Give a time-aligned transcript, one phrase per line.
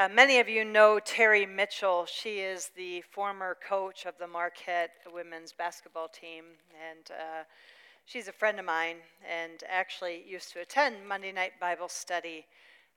[0.00, 2.06] Uh, many of you know Terri Mitchell.
[2.06, 6.44] She is the former coach of the Marquette women's basketball team,
[6.90, 7.44] and uh,
[8.06, 8.96] she's a friend of mine
[9.30, 12.46] and actually used to attend Monday Night Bible Study.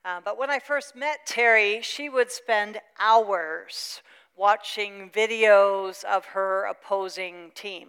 [0.02, 4.00] Uh, but when I first met Terri, she would spend hours
[4.34, 7.88] watching videos of her opposing team.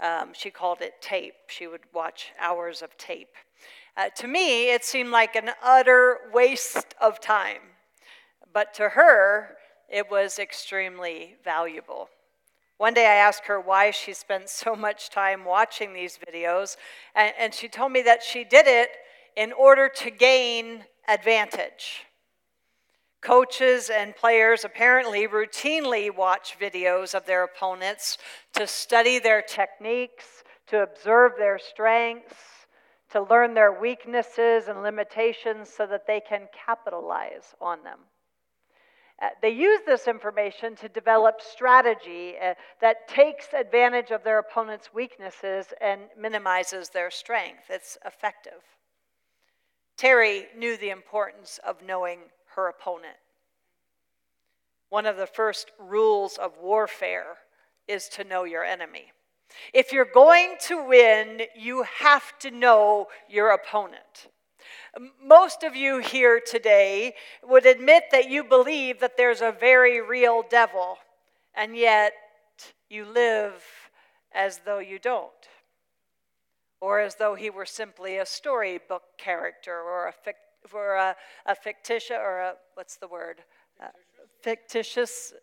[0.00, 1.34] Um, she called it tape.
[1.48, 3.34] She would watch hours of tape.
[3.94, 7.75] Uh, to me, it seemed like an utter waste of time,
[8.56, 12.08] but to her, it was extremely valuable.
[12.78, 16.78] One day I asked her why she spent so much time watching these videos,
[17.14, 18.88] and, and she told me that she did it
[19.36, 22.06] in order to gain advantage.
[23.20, 28.16] Coaches and players apparently routinely watch videos of their opponents
[28.54, 32.66] to study their techniques, to observe their strengths,
[33.10, 37.98] to learn their weaknesses and limitations so that they can capitalize on them.
[39.22, 44.92] Uh, they use this information to develop strategy uh, that takes advantage of their opponent's
[44.92, 47.64] weaknesses and minimizes their strength.
[47.70, 48.62] It's effective.
[49.96, 52.18] Terri knew the importance of knowing
[52.54, 53.16] her opponent.
[54.90, 57.38] One of the first rules of warfare
[57.88, 59.12] is to know your enemy.
[59.72, 64.28] If you're going to win, you have to know your opponent.
[65.22, 70.42] Most of you here today would admit that you believe that there's a very real
[70.48, 70.98] devil,
[71.54, 72.12] and yet
[72.88, 73.62] you live
[74.32, 75.30] as though you don't,
[76.80, 81.54] or as though he were simply a storybook character or a, fic- or a, a
[81.54, 83.42] fictitious, or a, what's the word?
[83.82, 83.88] Uh,
[84.40, 85.34] fictitious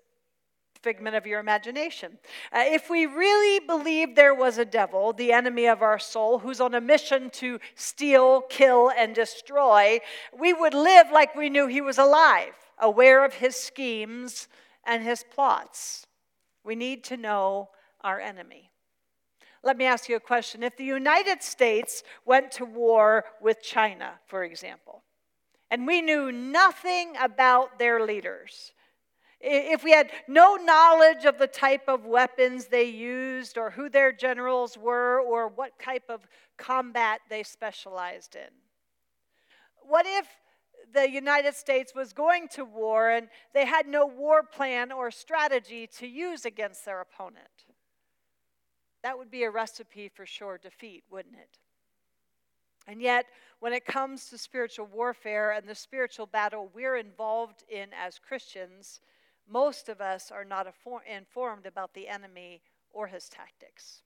[0.83, 2.19] figment of your imagination.
[2.51, 6.59] Uh, if we really believed there was a devil, the enemy of our soul, who's
[6.59, 9.99] on a mission to steal, kill, and destroy,
[10.37, 14.49] we would live like we knew he was alive, aware of his schemes
[14.85, 16.05] and his plots.
[16.65, 17.69] We need to know
[18.01, 18.69] our enemy.
[19.63, 20.61] Let me ask you a question.
[20.61, 25.03] If the United States went to war with China, for example,
[25.71, 28.72] and we knew nothing about their leaders,
[29.43, 34.13] if we had no knowledge of the type of weapons they used, or who their
[34.13, 36.21] generals were, or what type of
[36.57, 38.49] combat they specialized in?
[39.81, 40.27] What if
[40.93, 45.87] the United States was going to war and they had no war plan or strategy
[45.97, 47.65] to use against their opponent?
[49.01, 51.57] That would be a recipe for sure defeat, wouldn't it?
[52.87, 53.25] And yet,
[53.59, 59.01] when it comes to spiritual warfare and the spiritual battle we're involved in as Christians,
[59.49, 60.67] most of us are not
[61.07, 62.61] informed about the enemy
[62.91, 64.01] or his tactics.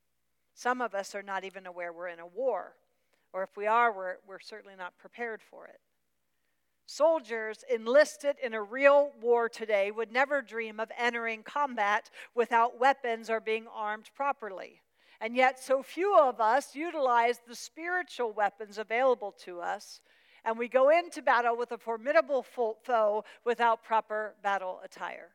[0.53, 2.75] Some of us are not even aware we're in a war,
[3.34, 5.80] or if we are, we're, we're certainly not prepared for it.
[6.88, 13.30] Soldiers enlisted in a real war today would never dream of entering combat without weapons
[13.30, 14.81] or being armed properly.
[15.19, 20.00] And yet, so few of us utilize the spiritual weapons available to us
[20.47, 25.28] and we go into battle with a formidable foe without proper battle attire.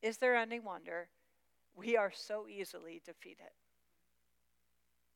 [0.00, 1.08] Is there any wonder
[1.74, 3.50] we are so easily defeated?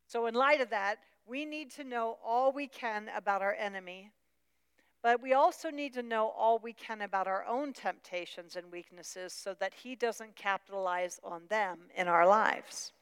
[0.08, 4.10] So, in light of that, we need to know all we can about our enemy,
[5.02, 9.32] but we also need to know all we can about our own temptations and weaknesses
[9.32, 12.92] so that he doesn't capitalize on them in our lives.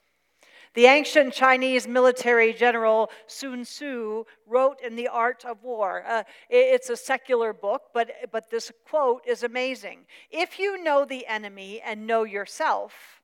[0.74, 6.04] The ancient Chinese military general Sun Tzu wrote in The Art of War.
[6.06, 10.00] Uh, it's a secular book, but, but this quote is amazing.
[10.32, 13.22] If you know the enemy and know yourself,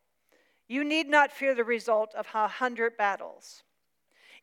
[0.68, 3.64] you need not fear the result of a hundred battles.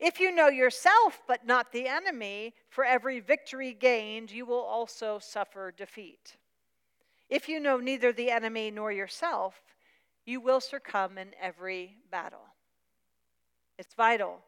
[0.01, 5.17] If you know yourself but not the enemy, for every victory gained, you will also
[5.17, 6.35] suffer defeat.
[7.29, 9.61] If you know neither the enemy nor yourself,
[10.25, 12.45] you will succumb in every battle.
[13.77, 14.39] It's vital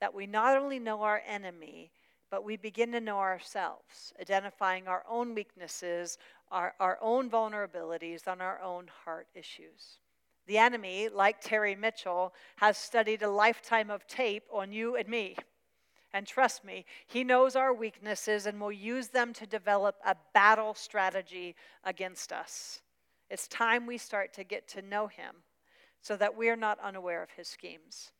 [0.00, 1.90] that we not only know our enemy,
[2.30, 6.18] but we begin to know ourselves, identifying our own weaknesses,
[6.50, 10.00] our, our own vulnerabilities, and our own heart issues.
[10.46, 15.36] The enemy, like Terri Mitchell, has studied a lifetime of tape on you and me.
[16.12, 20.74] And trust me, he knows our weaknesses and will use them to develop a battle
[20.74, 22.82] strategy against us.
[23.30, 25.36] It's time we start to get to know him
[26.02, 28.12] so that we're not unaware of his schemes.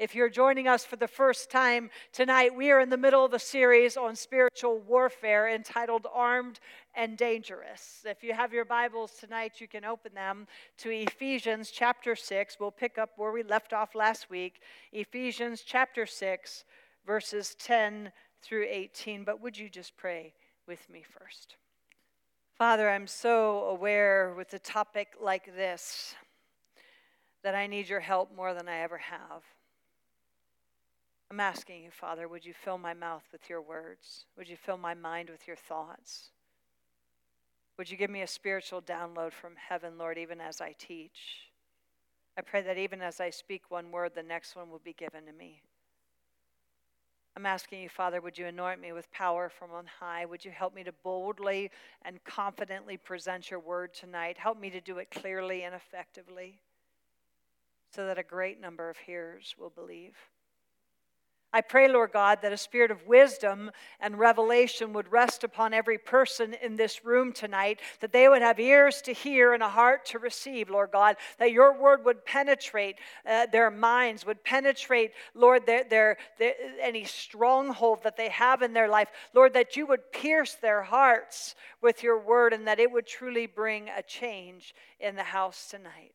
[0.00, 3.32] If you're joining us for the first time tonight, we are in the middle of
[3.32, 6.58] a series on spiritual warfare entitled Armed
[6.96, 8.02] and Dangerous.
[8.04, 10.48] If you have your Bibles tonight, you can open them
[10.78, 12.56] to Ephesians chapter 6.
[12.58, 14.62] We'll pick up where we left off last week.
[14.90, 16.64] Ephesians chapter 6,
[17.06, 18.10] verses 10
[18.42, 19.22] through 18.
[19.22, 20.34] But would you just pray
[20.66, 21.54] with me first?
[22.58, 26.16] Father, I'm so aware with a topic like this
[27.44, 29.44] that I need your help more than I ever have.
[31.30, 34.26] I'm asking you, Father, would you fill my mouth with your words?
[34.36, 36.30] Would you fill my mind with your thoughts?
[37.76, 41.48] Would you give me a spiritual download from heaven, Lord, even as I teach?
[42.36, 45.26] I pray that even as I speak one word, the next one will be given
[45.26, 45.62] to me.
[47.36, 50.24] I'm asking you, Father, would you anoint me with power from on high?
[50.24, 51.70] Would you help me to boldly
[52.02, 54.38] and confidently present your word tonight?
[54.38, 56.60] Help me to do it clearly and effectively
[57.90, 60.14] so that a great number of hearers will believe.
[61.54, 63.70] I pray, Lord God, that a spirit of wisdom
[64.00, 68.58] and revelation would rest upon every person in this room tonight, that they would have
[68.58, 72.96] ears to hear and a heart to receive, Lord God, that your word would penetrate
[73.24, 78.72] uh, their minds, would penetrate, Lord, their, their, their, any stronghold that they have in
[78.72, 79.10] their life.
[79.32, 83.46] Lord, that you would pierce their hearts with your word and that it would truly
[83.46, 86.14] bring a change in the house tonight.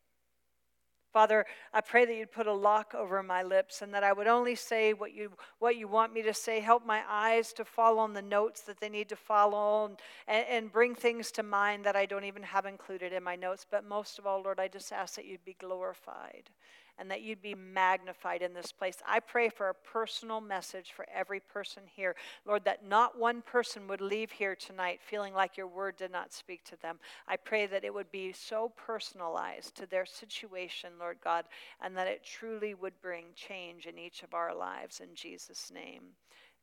[1.11, 4.27] Father, I pray that you'd put a lock over my lips and that I would
[4.27, 6.59] only say what you, what you want me to say.
[6.59, 9.95] Help my eyes to follow on the notes that they need to follow
[10.27, 13.65] and, and bring things to mind that I don't even have included in my notes.
[13.69, 16.51] But most of all, Lord, I just ask that you'd be glorified
[16.99, 18.97] and that you'd be magnified in this place.
[19.07, 22.15] I pray for a personal message for every person here.
[22.45, 26.33] Lord, that not one person would leave here tonight feeling like your word did not
[26.33, 26.99] speak to them.
[27.27, 31.45] I pray that it would be so personalized to their situation, Lord God,
[31.81, 34.99] and that it truly would bring change in each of our lives.
[34.99, 36.03] In Jesus' name,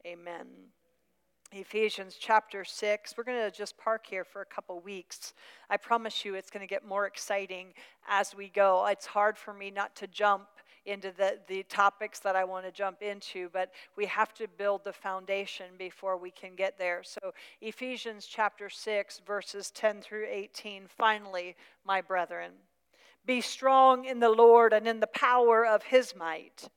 [0.07, 0.47] amen.
[1.53, 3.15] Ephesians chapter 6.
[3.17, 5.33] We're going to just park here for a couple weeks.
[5.71, 7.69] I promise you it's going to get more exciting
[8.09, 8.87] as we go.
[8.87, 10.49] It's hard for me not to jump
[10.87, 14.85] into the, the topics that I want to jump into, but we have to build
[14.85, 17.03] the foundation before we can get there.
[17.03, 20.85] So, Ephesians chapter 6, verses 10 through 18.
[20.89, 22.53] Finally, my brethren,
[23.25, 26.69] be strong in the Lord and in the power of his might.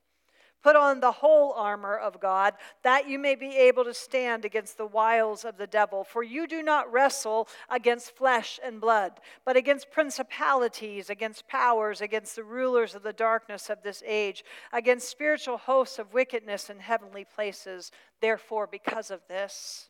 [0.62, 4.78] Put on the whole armor of God, that you may be able to stand against
[4.78, 6.04] the wiles of the devil.
[6.04, 12.36] For you do not wrestle against flesh and blood, but against principalities, against powers, against
[12.36, 17.24] the rulers of the darkness of this age, against spiritual hosts of wickedness in heavenly
[17.24, 17.92] places.
[18.20, 19.89] Therefore, because of this,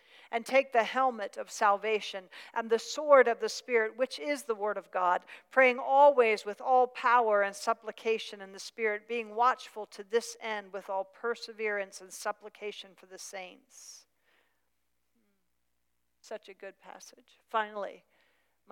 [0.31, 4.55] and take the helmet of salvation and the sword of the Spirit, which is the
[4.55, 9.85] Word of God, praying always with all power and supplication in the Spirit, being watchful
[9.87, 14.05] to this end with all perseverance and supplication for the saints.
[16.21, 17.39] Such a good passage.
[17.49, 18.03] Finally,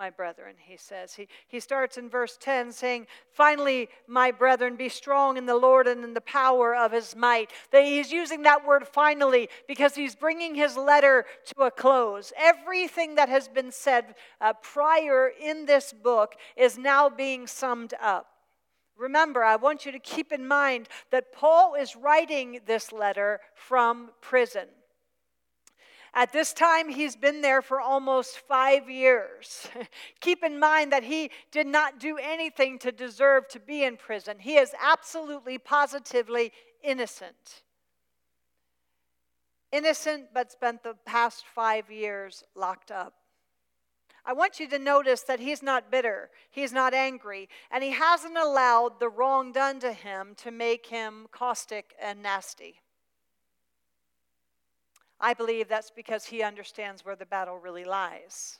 [0.00, 1.12] my brethren, he says.
[1.12, 5.86] He, he starts in verse 10 saying, Finally, my brethren, be strong in the Lord
[5.86, 7.50] and in the power of his might.
[7.70, 12.32] That he's using that word finally because he's bringing his letter to a close.
[12.38, 18.26] Everything that has been said uh, prior in this book is now being summed up.
[18.96, 24.12] Remember, I want you to keep in mind that Paul is writing this letter from
[24.22, 24.68] prison.
[26.12, 29.68] At this time, he's been there for almost five years.
[30.20, 34.38] Keep in mind that he did not do anything to deserve to be in prison.
[34.40, 36.52] He is absolutely, positively
[36.82, 37.62] innocent.
[39.70, 43.14] Innocent, but spent the past five years locked up.
[44.24, 48.36] I want you to notice that he's not bitter, he's not angry, and he hasn't
[48.36, 52.80] allowed the wrong done to him to make him caustic and nasty.
[55.20, 58.58] I believe that's because he understands where the battle really lies.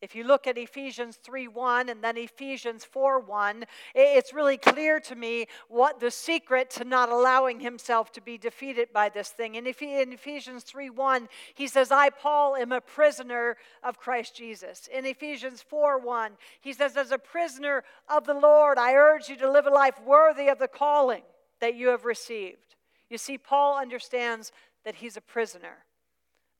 [0.00, 4.98] If you look at Ephesians 3 1 and then Ephesians 4 1, it's really clear
[5.00, 9.56] to me what the secret to not allowing himself to be defeated by this thing.
[9.56, 14.88] In Ephesians 3 1, he says, I, Paul, am a prisoner of Christ Jesus.
[14.90, 16.32] In Ephesians 4 1,
[16.62, 20.00] he says, As a prisoner of the Lord, I urge you to live a life
[20.02, 21.22] worthy of the calling
[21.60, 22.70] that you have received.
[23.10, 24.52] You see, Paul understands
[24.84, 25.84] that he's a prisoner.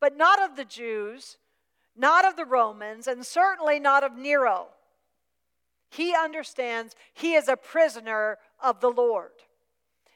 [0.00, 1.38] But not of the Jews,
[1.96, 4.68] not of the Romans, and certainly not of Nero.
[5.90, 9.32] He understands he is a prisoner of the Lord.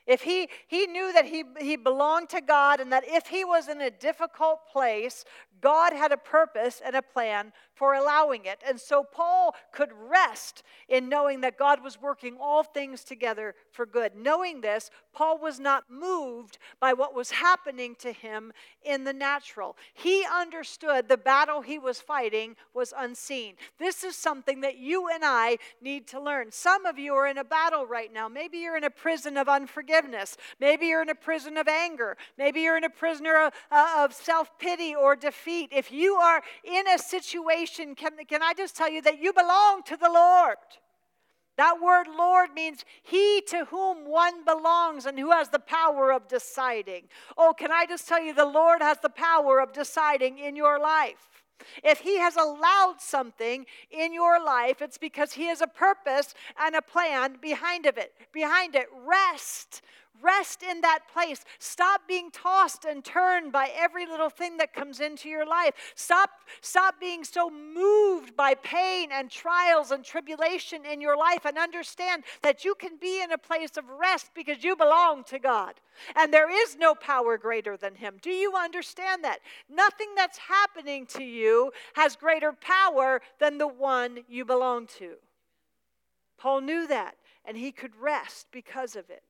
[0.06, 3.68] If he, he knew that he, he belonged to God and that if he was
[3.68, 5.24] in a difficult place,
[5.62, 8.60] God had a purpose and a plan for allowing it.
[8.66, 13.84] And so Paul could rest in knowing that God was working all things together for
[13.84, 14.12] good.
[14.14, 18.52] Knowing this, Paul was not moved by what was happening to him
[18.84, 19.76] in the natural.
[19.92, 23.54] He understood the battle he was fighting was unseen.
[23.78, 26.52] This is something that you and I need to learn.
[26.52, 28.28] Some of you are in a battle right now.
[28.28, 30.36] Maybe you're in a prison of unforgiveness.
[30.60, 32.16] Maybe you're in a prison of anger.
[32.38, 35.70] Maybe you're in a prisoner of, uh, of self pity or defeat.
[35.72, 39.82] If you are in a situation, can, can I just tell you that you belong
[39.84, 40.56] to the Lord?
[41.56, 46.26] That word Lord means he to whom one belongs and who has the power of
[46.26, 47.04] deciding.
[47.38, 50.80] Oh, can I just tell you, the Lord has the power of deciding in your
[50.80, 51.44] life.
[51.84, 56.74] If he has allowed something in your life, it's because he has a purpose and
[56.74, 58.12] a plan behind of it.
[58.32, 59.82] Behind it, rest
[60.24, 61.44] Rest in that place.
[61.58, 65.74] Stop being tossed and turned by every little thing that comes into your life.
[65.94, 66.30] Stop,
[66.62, 72.24] stop being so moved by pain and trials and tribulation in your life and understand
[72.42, 75.74] that you can be in a place of rest because you belong to God.
[76.16, 78.16] And there is no power greater than Him.
[78.22, 79.40] Do you understand that?
[79.68, 85.16] Nothing that's happening to you has greater power than the one you belong to.
[86.38, 89.22] Paul knew that, and he could rest because of it.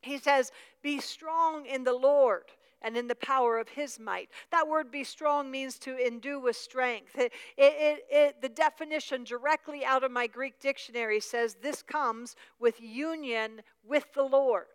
[0.00, 0.52] He says,
[0.82, 2.44] Be strong in the Lord
[2.82, 4.30] and in the power of his might.
[4.50, 7.16] That word be strong means to endue with strength.
[7.16, 12.80] It, it, it, the definition directly out of my Greek dictionary says this comes with
[12.80, 14.66] union with the Lord.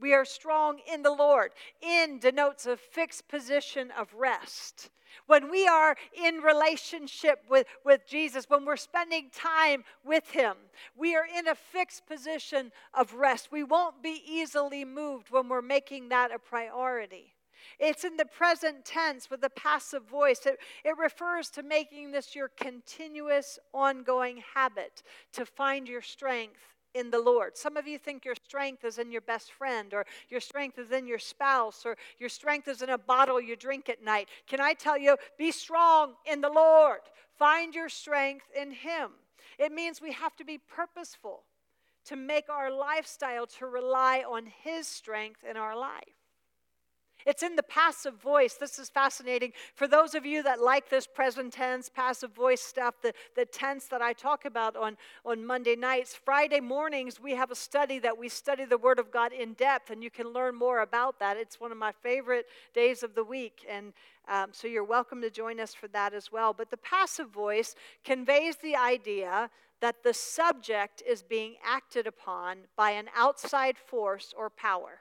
[0.00, 1.52] We are strong in the Lord.
[1.82, 4.88] In denotes a fixed position of rest.
[5.26, 10.54] When we are in relationship with, with Jesus, when we're spending time with Him,
[10.96, 13.50] we are in a fixed position of rest.
[13.52, 17.34] We won't be easily moved when we're making that a priority.
[17.78, 20.46] It's in the present tense with a passive voice.
[20.46, 25.02] It, it refers to making this your continuous, ongoing habit
[25.32, 27.56] to find your strength in the Lord.
[27.56, 30.90] Some of you think your strength is in your best friend, or your strength is
[30.90, 34.28] in your spouse, or your strength is in a bottle you drink at night.
[34.46, 37.00] Can I tell you, be strong in the Lord?
[37.38, 39.10] Find your strength in Him.
[39.58, 41.44] It means we have to be purposeful
[42.06, 46.19] to make our lifestyle to rely on His strength in our life.
[47.26, 48.54] It's in the passive voice.
[48.54, 49.52] This is fascinating.
[49.74, 53.86] For those of you that like this present tense, passive voice stuff, the, the tense
[53.86, 58.16] that I talk about on, on Monday nights, Friday mornings, we have a study that
[58.16, 61.36] we study the Word of God in depth, and you can learn more about that.
[61.36, 63.64] It's one of my favorite days of the week.
[63.68, 63.92] And
[64.28, 66.52] um, so you're welcome to join us for that as well.
[66.52, 67.74] But the passive voice
[68.04, 69.50] conveys the idea
[69.80, 75.00] that the subject is being acted upon by an outside force or power.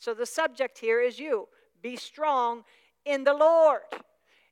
[0.00, 1.46] So the subject here is you.
[1.82, 2.64] Be strong
[3.04, 3.82] in the Lord.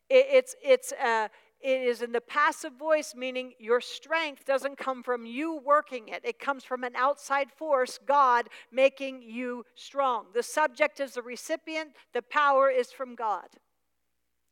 [0.08, 1.28] It, it's, it's, uh,
[1.60, 6.20] it is in the passive voice, meaning your strength doesn't come from you working it.
[6.22, 10.26] It comes from an outside force, God making you strong.
[10.34, 13.48] The subject is the recipient, the power is from God.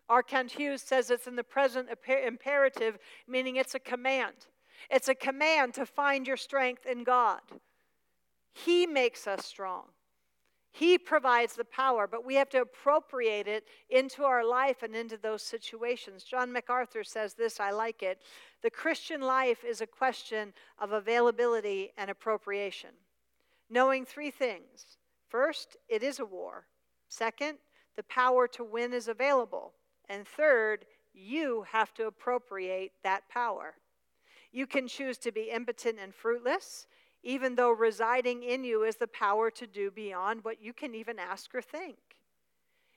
[0.09, 0.23] R.
[0.23, 2.99] Kent Hughes says it's in the present imperative,
[3.29, 4.35] meaning it's a command.
[4.91, 7.41] It's a command to find your strength in God.
[8.53, 9.85] He makes us strong.
[10.79, 15.17] He provides the power, but we have to appropriate it into our life and into
[15.17, 16.23] those situations.
[16.23, 18.21] John MacArthur says this, I like it.
[18.61, 22.91] The Christian life is a question of availability and appropriation.
[23.71, 24.99] Knowing three things
[25.31, 26.67] first, it is a war.
[27.09, 27.57] Second,
[27.97, 29.73] the power to win is available.
[30.11, 33.77] And third, you have to appropriate that power.
[34.53, 36.87] You can choose to be impotent and fruitless
[37.27, 41.19] even though residing in you is the power to do beyond what you can even
[41.19, 41.97] ask or think.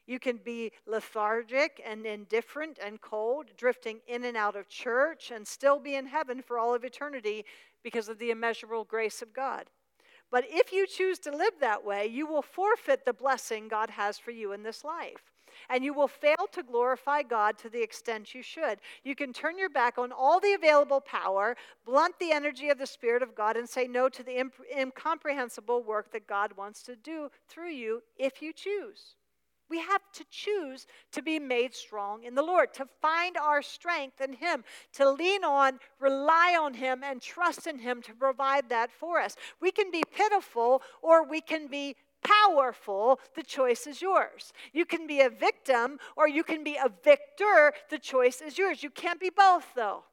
[0.06, 5.48] You can be lethargic and indifferent and cold, drifting in and out of church, and
[5.48, 7.44] still be in heaven for all of eternity
[7.84, 9.66] because of the immeasurable grace of God.
[10.30, 14.20] But if you choose to live that way, you will forfeit the blessing God has
[14.20, 15.32] for you in this life
[15.70, 18.80] and you will fail to glorify God to the extent you should.
[19.04, 22.88] You can turn your back on all the available power, blunt the energy of the
[22.88, 26.96] Spirit of God, and say no to the imp- incomprehensible work that God wants to
[26.96, 29.16] do through you if you choose.
[29.70, 34.20] We have to choose to be made strong in the Lord, to find our strength
[34.20, 34.64] in Him,
[34.94, 39.36] to lean on, rely on Him, and trust in Him to provide that for us.
[39.62, 44.54] We can be pitiful or we can be powerful, the choice is yours.
[44.74, 48.84] You can be a victim or you can be a victor, the choice is yours.
[48.84, 50.04] You can't be both, though.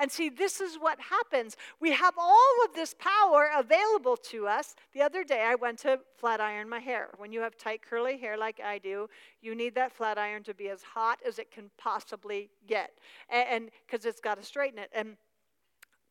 [0.00, 1.56] And see, this is what happens.
[1.80, 4.76] We have all of this power available to us.
[4.94, 7.08] The other day, I went to flat iron my hair.
[7.16, 9.08] When you have tight, curly hair like I do,
[9.42, 12.92] you need that flat iron to be as hot as it can possibly get.
[13.28, 14.90] And because it's got to straighten it.
[14.94, 15.16] And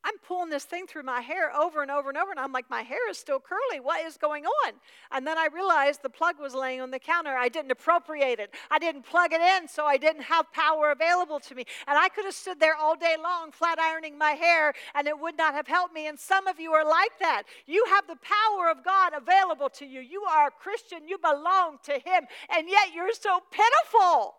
[0.03, 2.69] I'm pulling this thing through my hair over and over and over, and I'm like,
[2.69, 3.79] my hair is still curly.
[3.81, 4.73] What is going on?
[5.11, 7.35] And then I realized the plug was laying on the counter.
[7.35, 11.39] I didn't appropriate it, I didn't plug it in, so I didn't have power available
[11.41, 11.65] to me.
[11.87, 15.19] And I could have stood there all day long flat ironing my hair, and it
[15.19, 16.07] would not have helped me.
[16.07, 17.43] And some of you are like that.
[17.65, 19.99] You have the power of God available to you.
[19.99, 24.35] You are a Christian, you belong to Him, and yet you're so pitiful.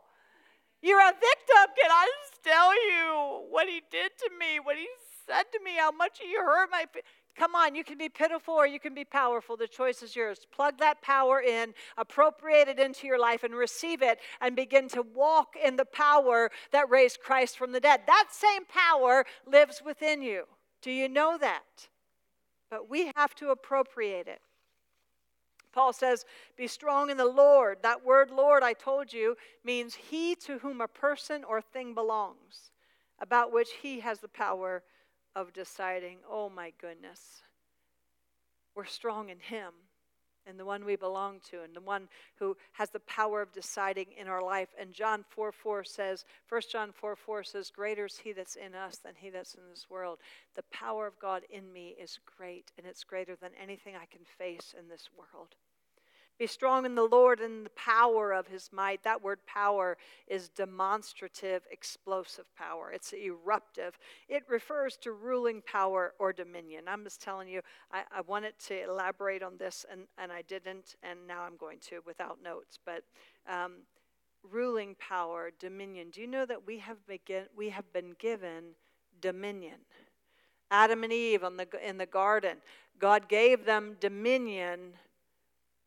[0.80, 1.66] You're a victim.
[1.74, 4.86] Can I just tell you what he did to me, what he
[5.28, 6.86] said to me how much you hurt my.
[7.36, 9.56] Come on, you can be pitiful or you can be powerful.
[9.56, 10.40] The choice is yours.
[10.50, 15.02] Plug that power in, appropriate it into your life, and receive it, and begin to
[15.14, 18.00] walk in the power that raised Christ from the dead.
[18.08, 20.44] That same power lives within you.
[20.82, 21.88] Do you know that?
[22.70, 24.40] But we have to appropriate it.
[25.72, 26.24] Paul says,
[26.56, 27.78] Be strong in the Lord.
[27.82, 32.72] That word Lord, I told you, means he to whom a person or thing belongs,
[33.20, 34.82] about which he has the power
[35.38, 37.42] of deciding, oh my goodness,
[38.74, 39.72] we're strong in Him
[40.48, 42.08] and the one we belong to and the one
[42.40, 44.68] who has the power of deciding in our life.
[44.80, 48.74] And John 4 4 says, 1 John 4 4 says, Greater is He that's in
[48.74, 50.18] us than He that's in this world.
[50.56, 54.24] The power of God in me is great, and it's greater than anything I can
[54.38, 55.54] face in this world.
[56.38, 59.02] Be strong in the Lord and the power of his might.
[59.02, 59.96] That word power
[60.28, 62.92] is demonstrative, explosive power.
[62.92, 63.98] It's eruptive.
[64.28, 66.84] It refers to ruling power or dominion.
[66.86, 67.60] I'm just telling you,
[67.92, 71.78] I, I wanted to elaborate on this and, and I didn't, and now I'm going
[71.88, 72.78] to without notes.
[72.86, 73.02] But
[73.48, 73.78] um,
[74.48, 76.10] ruling power, dominion.
[76.10, 78.74] Do you know that we have, begin, we have been given
[79.20, 79.78] dominion?
[80.70, 82.58] Adam and Eve in the, in the garden,
[82.98, 84.92] God gave them dominion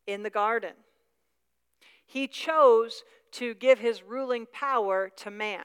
[0.06, 0.72] in the garden.
[2.04, 5.64] He chose to give his ruling power to man.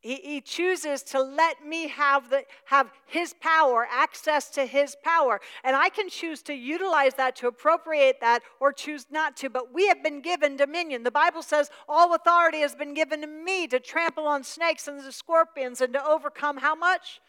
[0.00, 5.40] He, he, chooses to let me have, the, have his power, access to his power.
[5.62, 9.48] And I can choose to utilize that, to appropriate that, or choose not to.
[9.48, 11.04] But we have been given dominion.
[11.04, 14.98] The Bible says, All authority has been given to me to trample on snakes and
[14.98, 17.20] the scorpions and to overcome how much?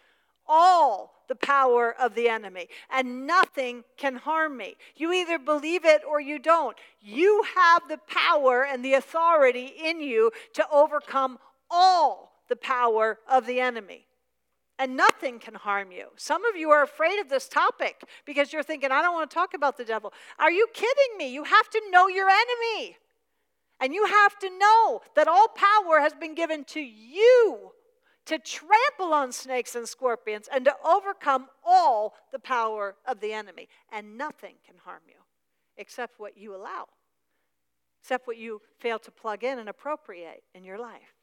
[0.48, 4.76] All the power of the enemy, and nothing can harm me.
[4.96, 6.78] You either believe it or you don't.
[7.02, 11.40] You have the power and the authority in you to overcome
[11.72, 14.06] all the power of the enemy.
[14.80, 16.08] And nothing can harm you.
[16.18, 19.34] Some of you are afraid of this topic because you're thinking, I don't want to
[19.34, 20.12] talk about the devil.
[20.40, 21.32] Are you kidding me?
[21.32, 22.98] You have to know your enemy.
[23.80, 27.72] And you have to know that all power has been given to you
[28.26, 33.68] to trample on snakes and scorpions, and to overcome all the power of the enemy.
[33.92, 35.16] And nothing can harm you
[35.78, 36.88] except what you allow,
[38.02, 41.16] except what you fail to plug in and appropriate in your life.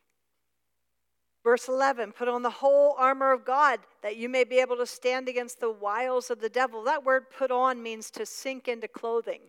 [1.43, 4.87] Verse 11, put on the whole armor of God that you may be able to
[4.87, 6.85] stand against the wiles of the devil.
[6.85, 9.41] That word put on means to sink into clothing,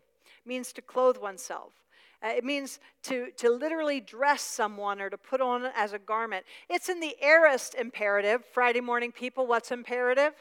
[0.46, 1.74] means to clothe oneself.
[2.24, 6.46] Uh, it means to, to literally dress someone or to put on as a garment.
[6.70, 8.44] It's in the aorist imperative.
[8.54, 10.34] Friday morning people, what's imperative?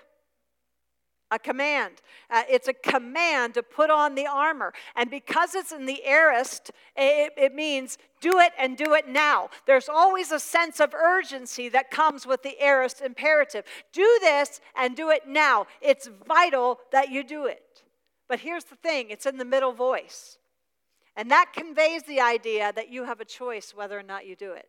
[1.30, 2.02] A command.
[2.28, 4.74] Uh, it's a command to put on the armor.
[4.96, 9.48] And because it's in the aorist, it, it means do it and do it now.
[9.64, 13.64] There's always a sense of urgency that comes with the aorist imperative.
[13.92, 15.66] Do this and do it now.
[15.80, 17.84] It's vital that you do it.
[18.28, 20.36] But here's the thing it's in the middle voice.
[21.16, 24.52] And that conveys the idea that you have a choice whether or not you do
[24.52, 24.68] it.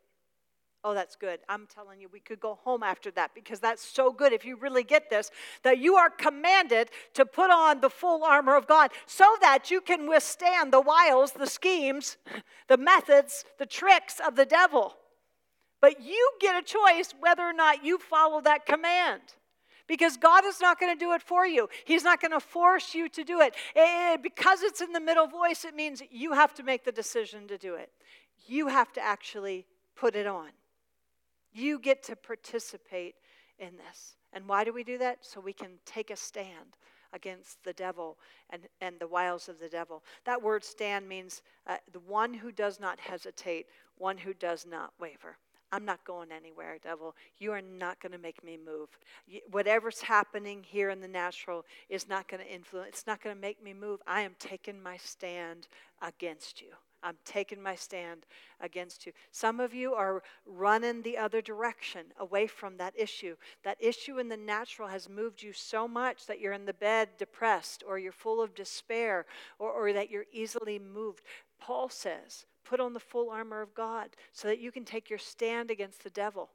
[0.83, 1.39] Oh, that's good.
[1.47, 4.55] I'm telling you, we could go home after that because that's so good if you
[4.55, 5.29] really get this
[5.61, 9.79] that you are commanded to put on the full armor of God so that you
[9.79, 12.17] can withstand the wiles, the schemes,
[12.67, 14.95] the methods, the tricks of the devil.
[15.81, 19.21] But you get a choice whether or not you follow that command
[19.91, 21.67] because God is not going to do it for you.
[21.83, 23.53] He's not going to force you to do it.
[24.23, 27.57] Because it's in the middle voice, it means you have to make the decision to
[27.57, 27.91] do it.
[28.47, 29.65] You have to actually
[29.97, 30.51] put it on.
[31.51, 33.15] You get to participate
[33.59, 34.15] in this.
[34.31, 35.17] And why do we do that?
[35.25, 36.77] So we can take a stand
[37.11, 38.17] against the devil
[38.49, 40.05] and, and the wiles of the devil.
[40.23, 43.65] That word stand means uh, the one who does not hesitate,
[43.97, 45.35] one who does not waver.
[45.71, 47.15] I'm not going anywhere, devil.
[47.39, 48.89] You are not going to make me move.
[49.51, 53.41] Whatever's happening here in the natural is not going to influence, it's not going to
[53.41, 54.01] make me move.
[54.05, 55.67] I am taking my stand
[56.01, 56.69] against you.
[57.03, 58.25] I'm taking my stand
[58.59, 59.13] against you.
[59.31, 63.35] Some of you are running the other direction, away from that issue.
[63.63, 67.09] That issue in the natural has moved you so much that you're in the bed
[67.17, 69.25] depressed, or you're full of despair,
[69.57, 71.23] or, or that you're easily moved.
[71.59, 75.19] Paul says, put on the full armor of God so that you can take your
[75.19, 76.49] stand against the devil.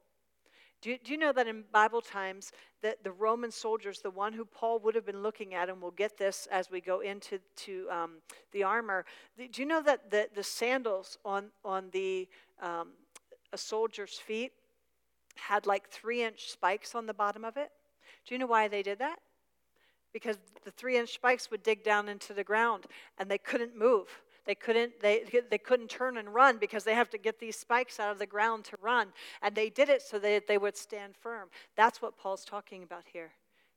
[0.81, 2.51] Do you, do you know that in Bible times
[2.83, 5.91] that the Roman soldiers, the one who Paul would have been looking at, and we'll
[5.91, 8.11] get this as we go into to, um,
[8.51, 9.03] the armor.
[9.37, 12.27] Do you know that the, the sandals on on the
[12.61, 12.89] um,
[13.53, 14.51] a soldier's feet
[15.35, 17.71] had like three inch spikes on the bottom of it?
[18.25, 19.19] Do you know why they did that?
[20.13, 22.85] Because the three inch spikes would dig down into the ground
[23.17, 24.07] and they couldn't move.
[24.47, 27.99] They couldn't, they, they couldn't turn and run because they have to get these spikes
[27.99, 29.09] out of the ground to run.
[29.41, 31.49] And they did it so that they would stand firm.
[31.75, 33.31] That's what Paul's talking about here.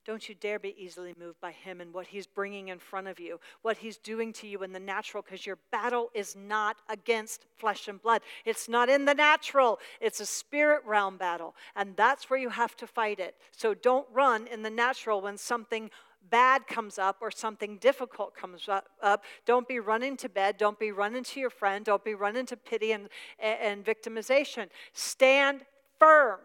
[0.06, 3.20] Don't you dare be easily moved by him and what he's bringing in front of
[3.20, 7.44] you, what he's doing to you in the natural, because your battle is not against
[7.58, 8.22] flesh and blood.
[8.46, 11.54] It's not in the natural, it's a spirit realm battle.
[11.76, 13.36] And that's where you have to fight it.
[13.50, 15.90] So don't run in the natural when something
[16.28, 20.56] bad comes up or something difficult comes up, don't be running to bed.
[20.56, 21.84] Don't be running to your friend.
[21.84, 24.68] Don't be running to pity and, and victimization.
[24.92, 25.62] Stand
[25.98, 26.40] firm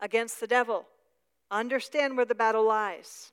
[0.00, 0.86] against the devil.
[1.50, 3.32] Understand where the battle lies.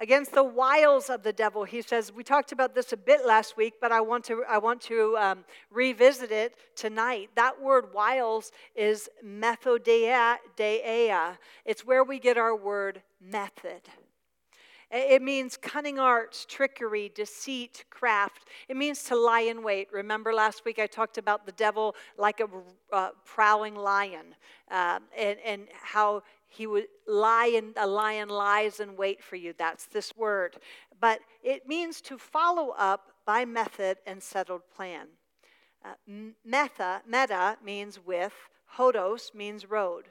[0.00, 3.56] Against the wiles of the devil, he says, we talked about this a bit last
[3.56, 7.30] week, but I want to, I want to um, revisit it tonight.
[7.34, 10.36] That word wiles is methodeia,
[11.64, 13.82] It's where we get our word method.
[14.90, 18.48] It means cunning arts, trickery, deceit, craft.
[18.68, 19.88] It means to lie in wait.
[19.92, 22.48] Remember last week I talked about the devil like a
[22.90, 24.34] uh, prowling lion
[24.70, 29.52] uh, and, and how he would lie and a lion lies in wait for you.
[29.58, 30.56] That's this word.
[31.00, 35.08] But it means to follow up by method and settled plan.
[35.84, 38.32] Uh, meta, meta means with,
[38.78, 40.06] hodos means road.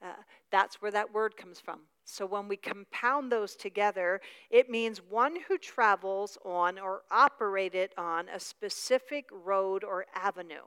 [0.00, 0.12] Uh,
[0.52, 1.80] that's where that word comes from.
[2.10, 4.20] So when we compound those together,
[4.50, 10.64] it means one who travels on or operated on a specific road or avenue.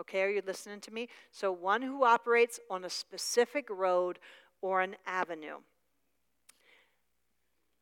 [0.00, 1.08] Okay, are you listening to me?
[1.32, 4.20] So one who operates on a specific road
[4.62, 5.58] or an avenue.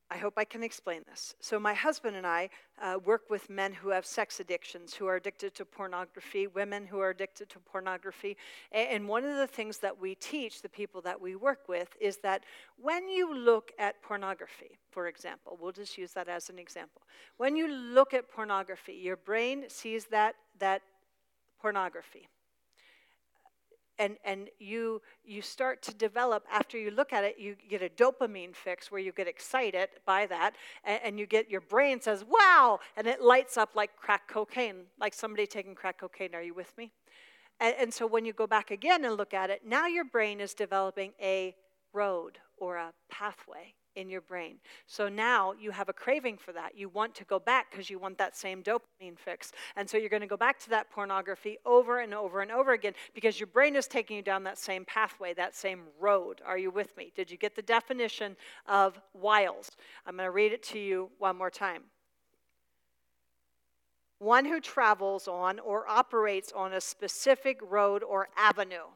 [0.09, 1.35] I hope I can explain this.
[1.41, 2.49] So, my husband and I
[2.81, 7.01] uh, work with men who have sex addictions, who are addicted to pornography, women who
[7.01, 8.37] are addicted to pornography.
[8.71, 12.19] And one of the things that we teach the people that we work with is
[12.19, 12.45] that
[12.81, 17.03] when you look at pornography, for example, we'll just use that as an example.
[17.37, 20.83] When you look at pornography, your brain sees that, that
[21.61, 22.29] pornography
[23.99, 27.89] and and you you start to develop after you look at it you get a
[27.89, 30.55] dopamine fix where you get excited by that
[30.85, 34.85] and, and, you get your brain says wow and it lights up like crack cocaine
[35.01, 36.35] like somebody taking crack cocaine.
[36.35, 36.93] Are you with me?
[37.61, 40.41] And, and so when you go back again and look at it now your brain
[40.41, 41.55] is developing a
[41.93, 44.57] road or a pathway in your brain.
[44.87, 46.77] So now you have a craving for that.
[46.77, 49.53] You want to go back because you want that same dopamine fix.
[49.75, 52.73] And so you're going to go back to that pornography over and over and over
[52.73, 56.41] again because your brain is taking you down that same pathway, that same road.
[56.47, 57.13] Are you with me?
[57.17, 59.71] Did you get the definition of wiles?
[60.07, 61.83] I'm going to read it to you one more time.
[64.19, 68.87] One who travels on or operates on a specific road or avenue.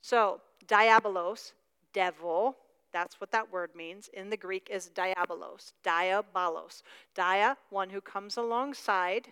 [0.00, 1.52] So, diabolos,
[1.92, 2.56] devil,
[2.96, 4.08] that's what that word means.
[4.14, 6.82] In the Greek is diabolos, diabolos.
[7.14, 9.28] Dia, one who comes alongside.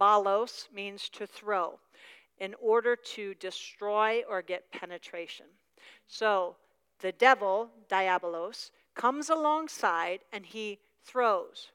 [0.00, 1.78] Balos means to throw
[2.38, 5.46] in order to destroy or get penetration.
[6.08, 6.56] So
[6.98, 11.68] the devil, diabolos, comes alongside and he throws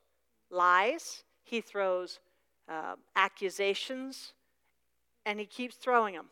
[0.51, 2.19] lies, he throws
[2.67, 4.33] uh, accusations,
[5.25, 6.25] and he keeps throwing them.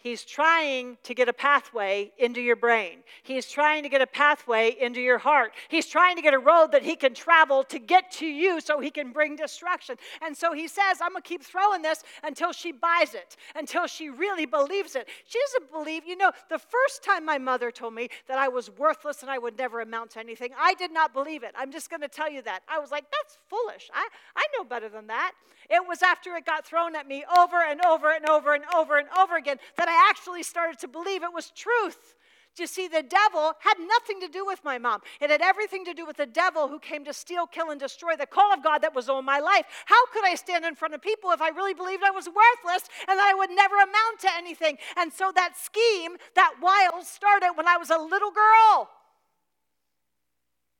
[0.00, 3.00] He's trying to get a pathway into your brain.
[3.22, 5.52] He's trying to get a pathway into your heart.
[5.68, 8.80] He's trying to get a road that he can travel to get to you so
[8.80, 9.96] he can bring destruction.
[10.22, 13.86] And so he says, I'm going to keep throwing this until she buys it, until
[13.86, 15.06] she really believes it.
[15.26, 18.70] She doesn't believe, you know, the first time my mother told me that I was
[18.70, 21.54] worthless and I would never amount to anything, I did not believe it.
[21.58, 22.62] I'm just going to tell you that.
[22.68, 23.90] I was like, that's foolish.
[23.92, 25.32] I, I know better than that.
[25.68, 28.96] It was after it got thrown at me over and over and over and over
[28.96, 32.14] and over again that I actually started to believe it was truth.
[32.56, 35.00] You see, the devil had nothing to do with my mom.
[35.20, 38.16] It had everything to do with the devil who came to steal, kill, and destroy
[38.16, 39.64] the call of God that was on my life.
[39.86, 42.88] How could I stand in front of people if I really believed I was worthless
[43.08, 44.76] and that I would never amount to anything?
[44.96, 48.90] And so that scheme, that wild, started when I was a little girl.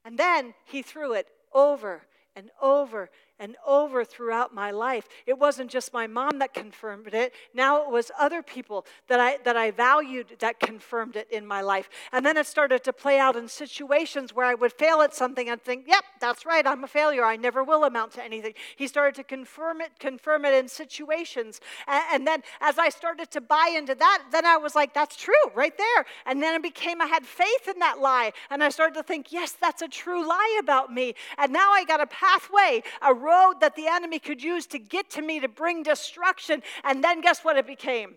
[0.04, 2.02] And then he threw it over
[2.36, 3.10] and over
[3.40, 5.08] and over throughout my life.
[5.26, 7.32] It wasn't just my mom that confirmed it.
[7.54, 11.62] Now it was other people that I that I valued that confirmed it in my
[11.62, 11.88] life.
[12.12, 15.48] And then it started to play out in situations where I would fail at something
[15.48, 16.66] and think, "Yep, that's right.
[16.66, 17.24] I'm a failure.
[17.24, 21.60] I never will amount to anything." He started to confirm it, confirm it in situations.
[21.86, 25.16] And, and then as I started to buy into that, then I was like, "That's
[25.16, 28.68] true, right there." And then it became I had faith in that lie, and I
[28.68, 32.06] started to think, "Yes, that's a true lie about me." And now I got a
[32.06, 33.29] pathway, a road
[33.60, 36.62] that the enemy could use to get to me to bring destruction.
[36.84, 38.16] And then guess what it became?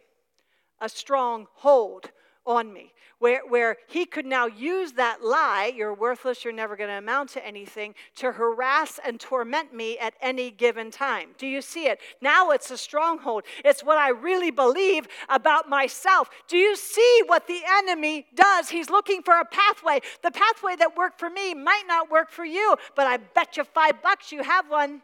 [0.81, 2.11] A strong hold
[2.45, 6.89] on me, where, where he could now use that lie, you're worthless, you're never going
[6.89, 11.29] to amount to anything, to harass and torment me at any given time.
[11.37, 11.99] Do you see it?
[12.21, 13.43] Now it's a stronghold.
[13.63, 16.29] It's what I really believe about myself.
[16.47, 18.69] Do you see what the enemy does?
[18.69, 20.01] He's looking for a pathway.
[20.21, 23.63] The pathway that worked for me might not work for you, but I bet you
[23.63, 25.01] five bucks you have one.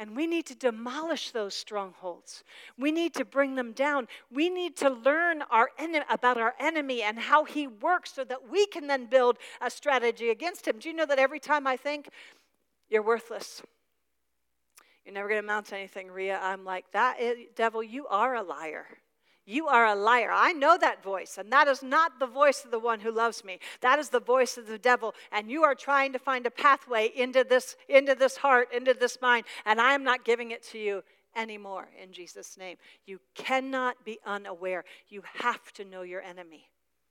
[0.00, 2.42] And we need to demolish those strongholds.
[2.78, 4.08] We need to bring them down.
[4.32, 8.48] We need to learn our en- about our enemy and how he works so that
[8.48, 10.78] we can then build a strategy against him.
[10.78, 12.08] Do you know that every time I think,
[12.88, 13.62] you're worthless,
[15.04, 17.18] you're never going to amount to anything, Ria, I'm like, that
[17.54, 18.86] devil, you are a liar.
[19.50, 20.30] You are a liar.
[20.32, 23.44] I know that voice, and that is not the voice of the one who loves
[23.44, 23.58] me.
[23.80, 27.10] That is the voice of the devil, and you are trying to find a pathway
[27.16, 30.78] into this, into this heart, into this mind, and I am not giving it to
[30.78, 31.02] you
[31.34, 32.76] anymore in Jesus' name.
[33.06, 34.84] You cannot be unaware.
[35.08, 36.70] You have to know your enemy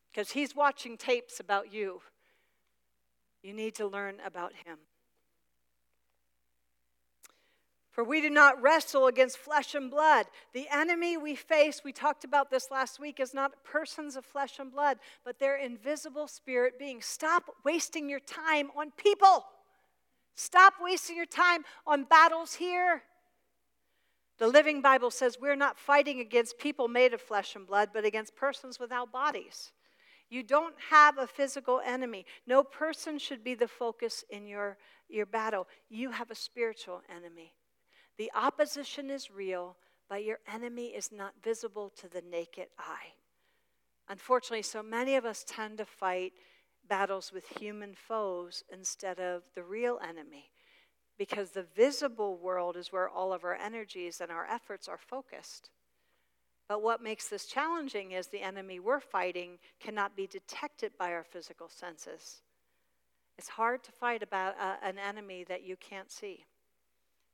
[0.09, 2.01] because he's watching tapes about you.
[3.43, 4.77] You need to learn about him.
[7.99, 10.25] For we do not wrestle against flesh and blood.
[10.53, 14.57] The enemy we face, we talked about this last week, is not persons of flesh
[14.57, 17.01] and blood, but they're invisible spirit being.
[17.01, 19.43] Stop wasting your time on people.
[20.35, 23.03] Stop wasting your time on battles here.
[24.37, 28.05] The Living Bible says we're not fighting against people made of flesh and blood, but
[28.05, 29.73] against persons without bodies.
[30.29, 32.25] You don't have a physical enemy.
[32.47, 34.77] No person should be the focus in your,
[35.09, 35.67] your battle.
[35.89, 37.55] You have a spiritual enemy.
[38.19, 39.77] The opposition is real,
[40.09, 43.13] but your enemy is not visible to the naked eye.
[44.09, 46.33] Unfortunately, so many of us tend to fight
[46.89, 50.51] battles with human foes instead of the real enemy
[51.17, 55.69] because the visible world is where all of our energies and our efforts are focused.
[56.67, 61.23] But what makes this challenging is the enemy we're fighting cannot be detected by our
[61.23, 62.41] physical senses.
[63.37, 66.43] It's hard to fight about uh, an enemy that you can't see.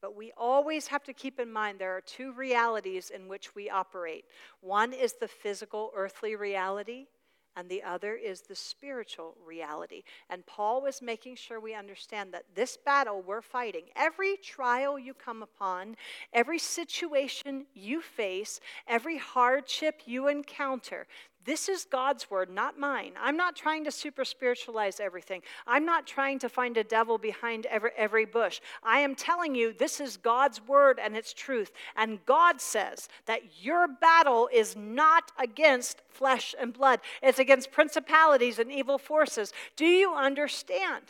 [0.05, 3.71] But we always have to keep in mind there are two realities in which we
[3.71, 4.25] operate
[4.61, 7.07] one is the physical, earthly reality,
[7.55, 10.03] and the other is the spiritual reality.
[10.29, 15.15] And Paul was making sure we understand that this battle we're fighting, every trial you
[15.15, 15.95] come upon,
[16.33, 21.07] every situation you face, every hardship you encounter,
[21.45, 23.13] this is God's word, not mine.
[23.21, 25.43] I'm not trying to super spiritualize everything.
[25.67, 28.61] I'm not trying to find a devil behind every, every bush.
[28.83, 31.71] I am telling you, this is God's word and it's truth.
[31.95, 38.57] And God says that your battle is not against flesh and blood, it's against principalities
[38.57, 39.53] and evil forces.
[39.75, 41.03] Do you understand?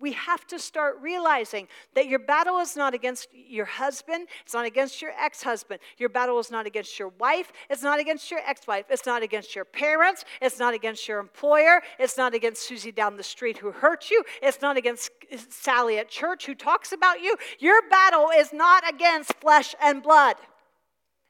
[0.00, 4.64] We have to start realizing that your battle is not against your husband, it's not
[4.64, 5.80] against your ex husband.
[5.96, 9.22] Your battle is not against your wife, it's not against your ex wife, it's not
[9.22, 13.58] against your parents, it's not against your employer, it's not against Susie down the street
[13.58, 15.10] who hurt you, it's not against
[15.50, 17.36] Sally at church who talks about you.
[17.58, 20.36] Your battle is not against flesh and blood.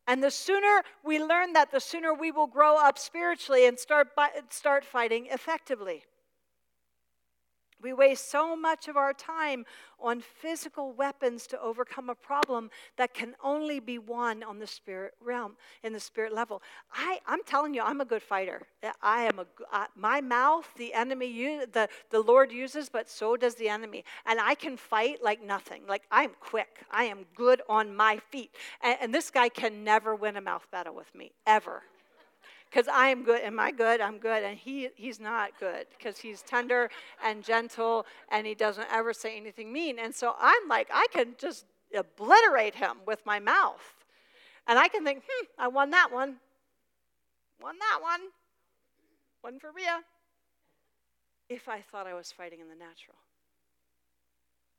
[0.06, 4.08] And the sooner we learn that, the sooner we will grow up spiritually and start,
[4.48, 6.04] start fighting effectively.
[7.82, 9.64] We waste so much of our time
[10.00, 15.14] on physical weapons to overcome a problem that can only be won on the spirit
[15.20, 16.62] realm, in the spirit level.
[16.92, 18.62] I, I'm telling you, I'm a good fighter.
[19.02, 23.36] I am a, uh, my mouth, the enemy, use, the, the Lord uses, but so
[23.36, 24.04] does the enemy.
[24.26, 25.82] And I can fight like nothing.
[25.88, 26.80] Like I'm quick.
[26.90, 28.54] I am good on my feet.
[28.82, 31.82] And, and this guy can never win a mouth battle with me, ever
[32.70, 33.40] because I am good.
[33.42, 34.00] Am I good?
[34.00, 34.42] I'm good.
[34.42, 36.90] And he, he's not good because he's tender
[37.24, 39.98] and gentle and he doesn't ever say anything mean.
[39.98, 41.64] And so I'm like, I can just
[41.96, 44.04] obliterate him with my mouth.
[44.66, 46.36] And I can think, hmm, I won that one.
[47.62, 48.20] Won that one.
[49.40, 50.00] One for Ria.
[51.48, 53.16] If I thought I was fighting in the natural.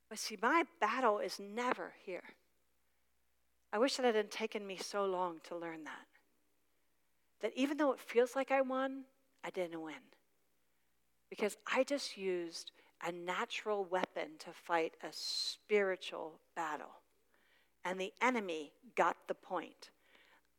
[0.10, 2.23] But see, my battle is never here.
[3.73, 6.09] I wish that it hadn't taken me so long to learn that
[7.41, 9.04] that even though it feels like I won,
[9.43, 9.95] I didn't win.
[11.30, 12.71] Because I just used
[13.06, 17.02] a natural weapon to fight a spiritual battle.
[17.86, 19.89] And the enemy got the point.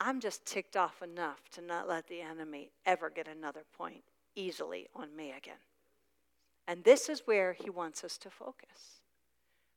[0.01, 4.03] I'm just ticked off enough to not let the enemy ever get another point
[4.35, 5.61] easily on me again.
[6.66, 9.01] And this is where he wants us to focus.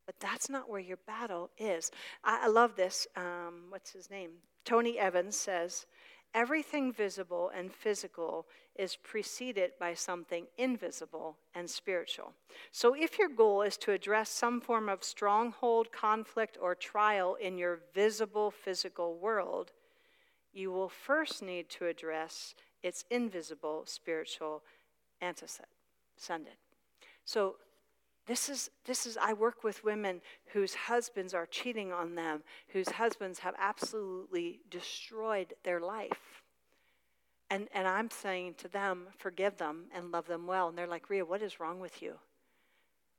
[0.05, 1.91] But that's not where your battle is.
[2.23, 3.07] I, I love this.
[3.15, 4.31] Um, what's his name?
[4.63, 5.85] Tony Evans says,
[6.33, 12.33] Everything visible and physical is preceded by something invisible and spiritual.
[12.71, 17.59] So, if your goal is to address some form of stronghold, conflict, or trial in
[17.59, 19.73] your visible physical world,
[20.53, 24.63] you will first need to address its invisible spiritual
[25.21, 25.67] antecedent.
[27.25, 27.55] So,
[28.25, 30.21] this is, this is, I work with women
[30.53, 36.43] whose husbands are cheating on them, whose husbands have absolutely destroyed their life.
[37.49, 40.69] And, and I'm saying to them, forgive them and love them well.
[40.69, 42.13] And they're like, Ria, what is wrong with you?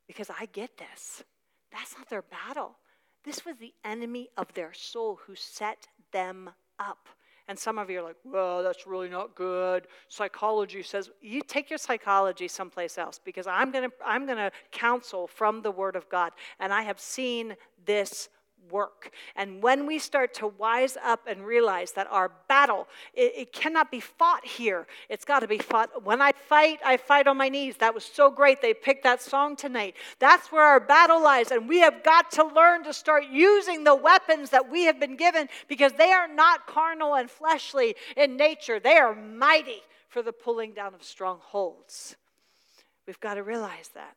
[0.06, 1.22] Because I get this.
[1.70, 2.76] That's not their battle.
[3.24, 7.08] This was the enemy of their soul who set them up.
[7.48, 9.86] And some of you are like, well, that's really not good.
[10.08, 14.50] Psychology says, you take your psychology someplace else because I'm going to I'm going to
[14.70, 16.32] counsel from the Word of God.
[16.58, 17.54] And I have seen
[17.84, 18.30] this
[18.70, 19.10] work.
[19.36, 23.90] And when we start to wise up and realize that our battle, it, it cannot
[23.90, 24.86] be fought here.
[25.08, 26.04] It's got to be fought.
[26.04, 27.76] When I fight, I fight on my knees.
[27.78, 28.60] That was so great.
[28.60, 29.94] They picked that song tonight.
[30.18, 31.50] That's where our battle lies.
[31.50, 35.16] And we have got to learn to start using the weapons that we have been
[35.16, 38.80] given because they are not carnal and fleshly in nature.
[38.80, 42.16] They are mighty for the pulling down of strongholds.
[43.06, 44.16] We've got to realize that.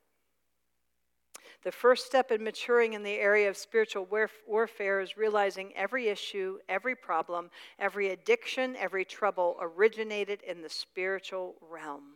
[1.68, 4.08] The first step in maturing in the area of spiritual
[4.48, 11.56] warfare is realizing every issue, every problem, every addiction, every trouble originated in the spiritual
[11.60, 12.14] realm.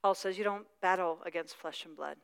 [0.00, 2.18] Paul says you don't battle against flesh and blood.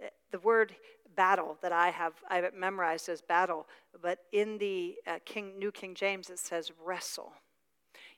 [0.00, 0.76] Eh, the word
[1.16, 3.66] battle that I have I have memorized as battle,
[4.00, 7.32] but in the uh, King, New King James it says wrestle.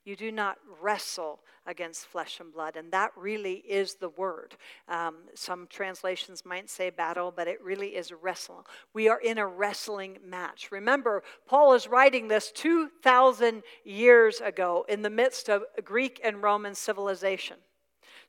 [0.04, 2.76] You do not wrestle against flesh and blood.
[2.76, 4.56] And that really is the word.
[4.88, 8.66] Um, some translations might say battle, but it really is wrestle.
[8.94, 10.70] We are in a wrestling match.
[10.72, 16.74] Remember, Paul is writing this 2,000 years ago in the midst of Greek and Roman
[16.74, 17.58] civilization.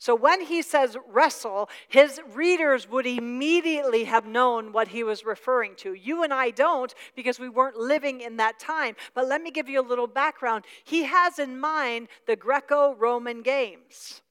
[0.04, 5.76] So when he says wrestle, his readers would immediately have known what he was referring
[5.78, 5.94] to.
[5.94, 8.98] You and I don't because we weren't living in that time.
[9.14, 10.66] But let me give you a little background.
[10.84, 14.22] He has in mind the Greco Roman games.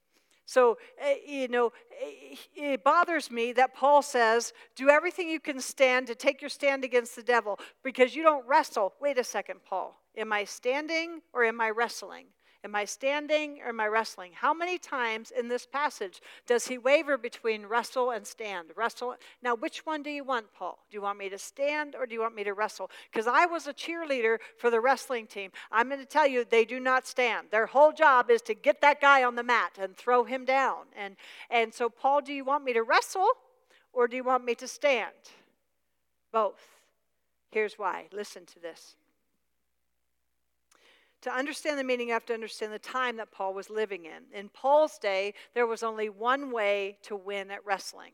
[0.45, 5.59] So, eh, you know, eh, it bothers me that Paul says, do everything you can
[5.59, 8.93] stand to take your stand against the devil because you don't wrestle.
[9.01, 9.99] Wait a second, Paul.
[10.19, 12.27] Am I standing or am I wrestling?
[12.65, 14.31] Am I standing or am I wrestling?
[14.35, 18.69] How many times in this passage does he waver between wrestle and stand?
[18.77, 19.17] Wrestle.
[19.43, 20.79] Now, which one do you want, Paul?
[20.89, 22.89] Do you want me to stand or do you want me to wrestle?
[23.11, 25.51] Because I was a cheerleader for the wrestling team.
[25.73, 27.49] I'm going to tell you, they do not stand.
[27.51, 30.85] Their whole job is to get that guy on the mat and throw him down.
[30.97, 31.17] And,
[31.51, 33.29] and so, Paul, do you want me to wrestle
[33.93, 35.11] or do you want me to stand?
[36.31, 36.63] Both.
[37.51, 38.07] Here's why.
[38.13, 38.95] Listen to this.
[41.23, 44.25] To understand the meaning, you have to understand the time that Paul was living in.
[44.37, 48.13] In Paul's day, there was only one way to win at wrestling.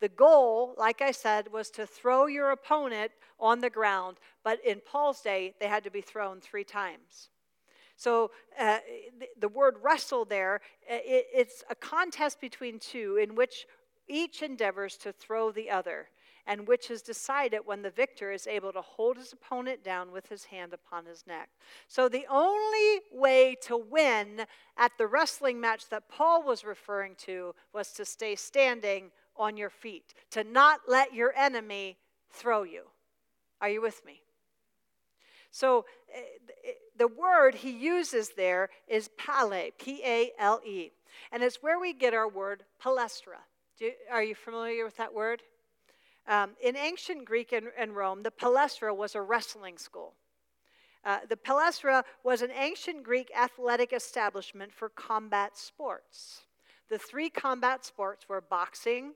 [0.00, 4.80] The goal, like I said, was to throw your opponent on the ground, but in
[4.84, 7.30] Paul's day, they had to be thrown three times.
[7.96, 8.78] So uh,
[9.38, 13.66] the, word wrestle there, uh, a contest between two in which
[14.08, 16.08] each endeavors to throw the other
[16.46, 20.28] and which is decided when the victor is able to hold his opponent down with
[20.28, 21.48] his hand upon his neck.
[21.88, 27.54] So, the only way to win at the wrestling match that Paul was referring to
[27.72, 31.96] was to stay standing on your feet, to not let your enemy
[32.30, 32.84] throw you.
[33.60, 34.22] Are you with me?
[35.50, 36.20] So, eh,
[36.64, 40.90] eh, the word he uses there is pale, P A L E,
[41.30, 43.40] and it's where we get our word palestra.
[44.10, 45.42] are you familiar with that word?
[46.28, 50.14] Um, in ancient Greek and, and, Rome, the Palestra was a wrestling school.
[51.04, 56.42] Uh, the Palestra was an ancient Greek athletic establishment for combat sports.
[56.88, 59.14] The three combat sports were boxing,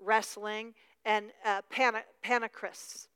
[0.00, 0.72] wrestling,
[1.04, 3.08] and uh, pana- panacris.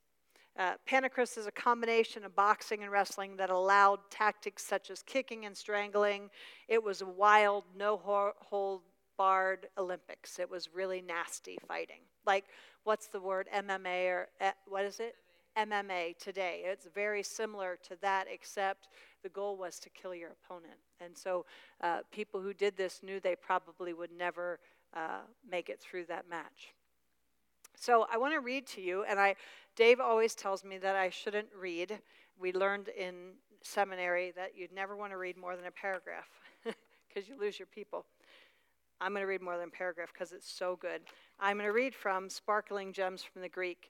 [0.59, 5.45] Uh, panacris is a combination of boxing and wrestling that allowed tactics such as kicking
[5.45, 6.29] and strangling.
[6.67, 8.81] It was a wild, no hold
[9.17, 10.39] barred Olympics.
[10.39, 12.01] It was really nasty fighting.
[12.25, 12.45] Like
[12.83, 15.15] what's the word MMA or uh, what is it?
[15.57, 16.61] MMA today.
[16.63, 18.87] It's very similar to that, except
[19.23, 20.79] the goal was to kill your opponent.
[20.99, 21.45] And so
[21.81, 24.59] uh, people who did this knew they probably would never
[24.95, 26.73] uh, make it through that match.
[27.75, 29.35] So I want to read to you, and I,
[29.75, 31.99] Dave always tells me that I shouldn't read.
[32.39, 36.27] We learned in seminary that you'd never want to read more than a paragraph
[36.63, 38.05] because you lose your people.
[38.99, 41.01] I'm going to read more than a paragraph because it's so good.
[41.43, 43.89] I'm going to read from Sparkling Gems from the Greek.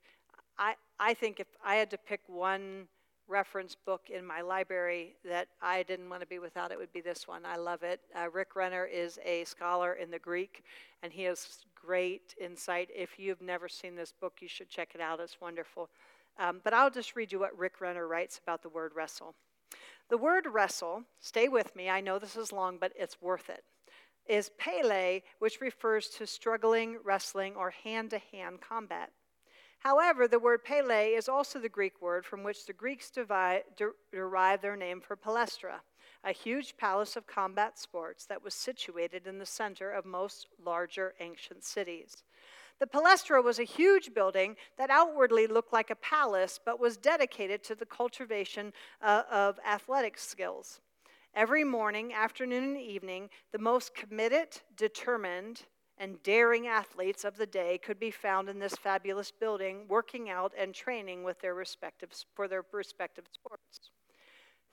[0.58, 2.88] I, I think if I had to pick one
[3.28, 7.02] reference book in my library that I didn't want to be without, it would be
[7.02, 7.46] this one.
[7.46, 8.00] I love it.
[8.16, 10.64] Uh, Rick Renner is a scholar in the Greek,
[11.04, 12.88] and he has great insight.
[12.96, 15.20] If you've never seen this book, you should check it out.
[15.20, 15.90] It's wonderful.
[16.40, 19.36] Um, but I'll just read you what Rick Renner writes about the word wrestle.
[20.10, 23.64] The word wrestle, stay with me, I know this is long, but it's worth it,
[24.28, 29.12] is pele, which refers to struggling, wrestling, or hand to hand combat.
[29.80, 34.76] However, the word pele is also the Greek word from which the Greeks derive their
[34.76, 35.80] name for palestra,
[36.24, 41.16] a huge palace of combat sports that was situated in the center of most larger
[41.20, 42.24] ancient cities.
[42.80, 47.64] The palestra was a huge building that outwardly looked like a palace, but was dedicated
[47.64, 50.80] to the cultivation uh, of athletic skills.
[51.34, 55.62] Every morning, afternoon, and evening, the most committed, determined,
[55.98, 60.52] and daring athletes of the day could be found in this fabulous building working out
[60.58, 63.92] and training with their respective, for their respective sports.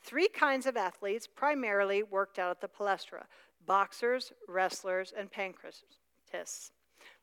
[0.03, 3.25] Three kinds of athletes primarily worked out at the palestra
[3.65, 6.73] boxers, wrestlers, and pancratists.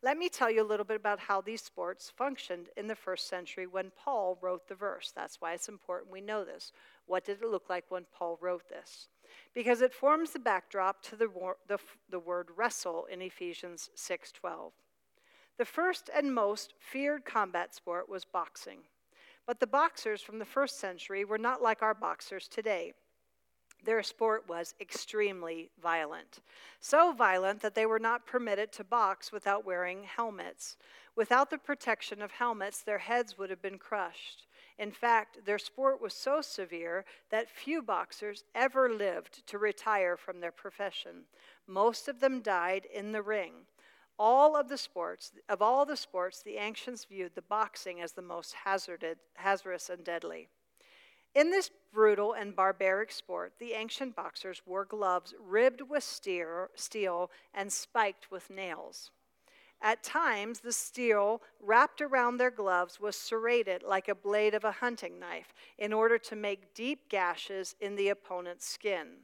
[0.02, 3.28] Let me tell you a little bit about how these sports functioned in the first
[3.28, 5.12] century when Paul wrote the verse.
[5.14, 6.72] That's why it's important we know this.
[7.06, 9.10] What did it look like when Paul wrote this?
[9.54, 11.30] Because it forms the backdrop to the,
[11.68, 11.80] the,
[12.10, 14.72] the word wrestle in Ephesians 6:12.
[15.58, 18.80] The first and most feared combat sport was boxing.
[19.48, 22.94] But the boxers from the first century were not like our boxers today.
[23.84, 26.42] Their sport was extremely violent.
[26.80, 30.76] So violent that they were not permitted to box without wearing helmets.
[31.16, 34.45] Without the protection of helmets, their heads would have been crushed.
[34.78, 40.41] In fact, their sport was so severe that few boxers ever lived to retire from
[40.41, 41.23] their profession.
[41.65, 43.67] Most of them died in the ring.
[44.19, 48.21] All of the sports, of all the sports, the ancients viewed the boxing as the
[48.21, 50.49] most hazarded, hazardous and deadly.
[51.34, 57.71] In this brutal and barbaric sport, the ancient boxers wore gloves ribbed with steel and
[57.71, 59.11] spiked with nails.
[59.82, 64.71] At times, the steel wrapped around their gloves was serrated like a blade of a
[64.71, 69.17] hunting knife in order to make deep gashes in the opponent's skin.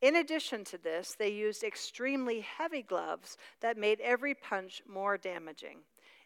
[0.00, 5.80] In addition to this, they used extremely heavy gloves that made every punch more damaging.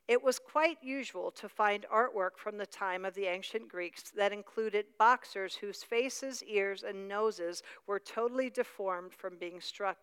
[0.09, 4.33] It was quite usual to find artwork from the time of the ancient Greeks that
[4.33, 9.99] included boxers whose faces, ears, and noses were totally deformed from being struck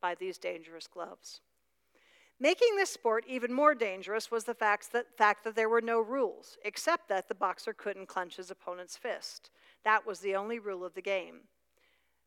[0.00, 1.42] by these dangerous gloves.
[2.42, 6.00] Making this sport even more dangerous was the fact that, fact that there were no
[6.00, 9.50] rules, except that the boxer couldn't clench his opponent's fist.
[9.84, 11.42] That was the only rule of the game.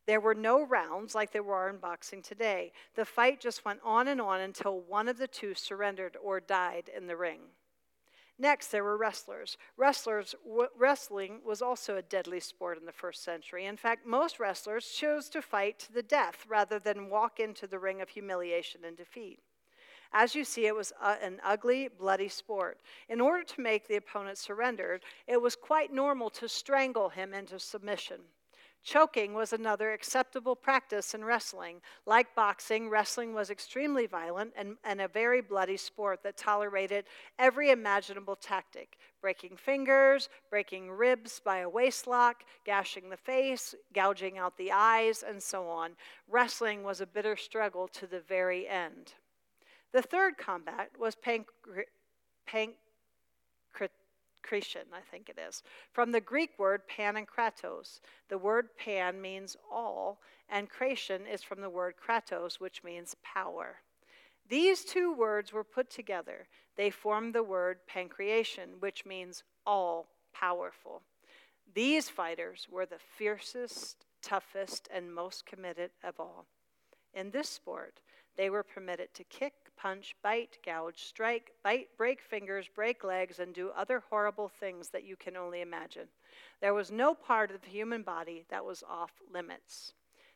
[0.08, 2.72] There were no rounds like there are in boxing today.
[2.96, 6.90] The fight just went on and on until one of the two surrendered or died
[6.96, 7.42] in the ring.
[8.40, 9.58] Next, there were wrestlers.
[9.76, 13.66] Wrestlers w- wrestling was also a deadly sport in the first century.
[13.66, 17.80] In fact, most wrestlers chose to fight to the death rather than walk into the
[17.80, 19.40] ring of humiliation and defeat.
[20.18, 22.80] As you see, it was an ugly, bloody sport.
[23.10, 27.60] In order to make the opponent surrender, it was quite normal to strangle him into
[27.60, 28.22] submission.
[28.82, 31.82] Choking was another acceptable practice in wrestling.
[32.06, 37.04] Like boxing, wrestling was extremely violent and, and, a very bloody sport that tolerated
[37.38, 44.56] every imaginable tactic breaking fingers, breaking ribs by a waistlock, gashing the face, gouging out
[44.56, 45.98] the eyes, and so on.
[46.30, 49.14] Wrestling was a bitter struggle to the very end.
[49.92, 52.76] The third combat was pancreation,
[54.94, 58.02] I think it is, from the Greek word pan and kratos.
[58.30, 60.20] The word pan means all,
[60.50, 63.78] and creation is from the word kratos, which means power.
[64.48, 66.48] These two words were put together.
[66.76, 71.02] They formed the word pancreation, which means all powerful.
[71.74, 76.46] These fighters were the fiercest, toughest, and most committed of all.
[77.14, 78.02] In this sport,
[78.38, 83.54] they were permitted to kick, punch, bite, gouge, strike, bite, break fingers, break legs, and
[83.54, 86.08] do other horrible things that you can only imagine.
[86.62, 89.94] There was no part of the human body that was off limits.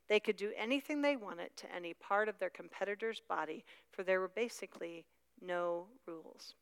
[0.08, 4.20] They could do anything they wanted to any part of their competitor's body, for there
[4.20, 5.06] were basically
[5.42, 6.56] no rules.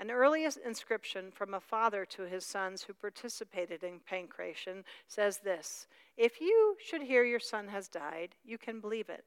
[0.00, 5.86] An earliest inscription from a father to his sons who participated in pancreation says this
[6.16, 9.24] If you should hear your son has died, you can believe it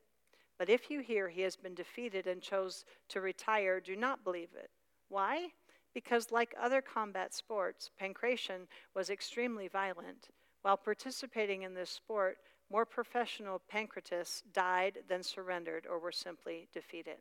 [0.57, 4.53] But if you hear he has been defeated and chose to retire, do not believe
[4.55, 4.69] it.
[5.09, 5.49] Why?
[5.93, 10.29] Because, like other combat sports, pankration was extremely violent.
[10.61, 12.37] While participating in this sport,
[12.71, 17.17] more professional pancratists died than surrendered or were simply defeated.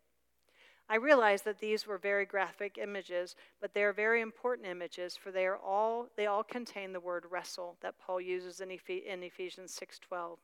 [0.88, 5.30] I realize that these were very graphic images, but they are very important images, for
[5.30, 9.22] they are all they all contain the word wrestle that Paul uses in, Ephes- in
[9.22, 10.38] Ephesians 6:12.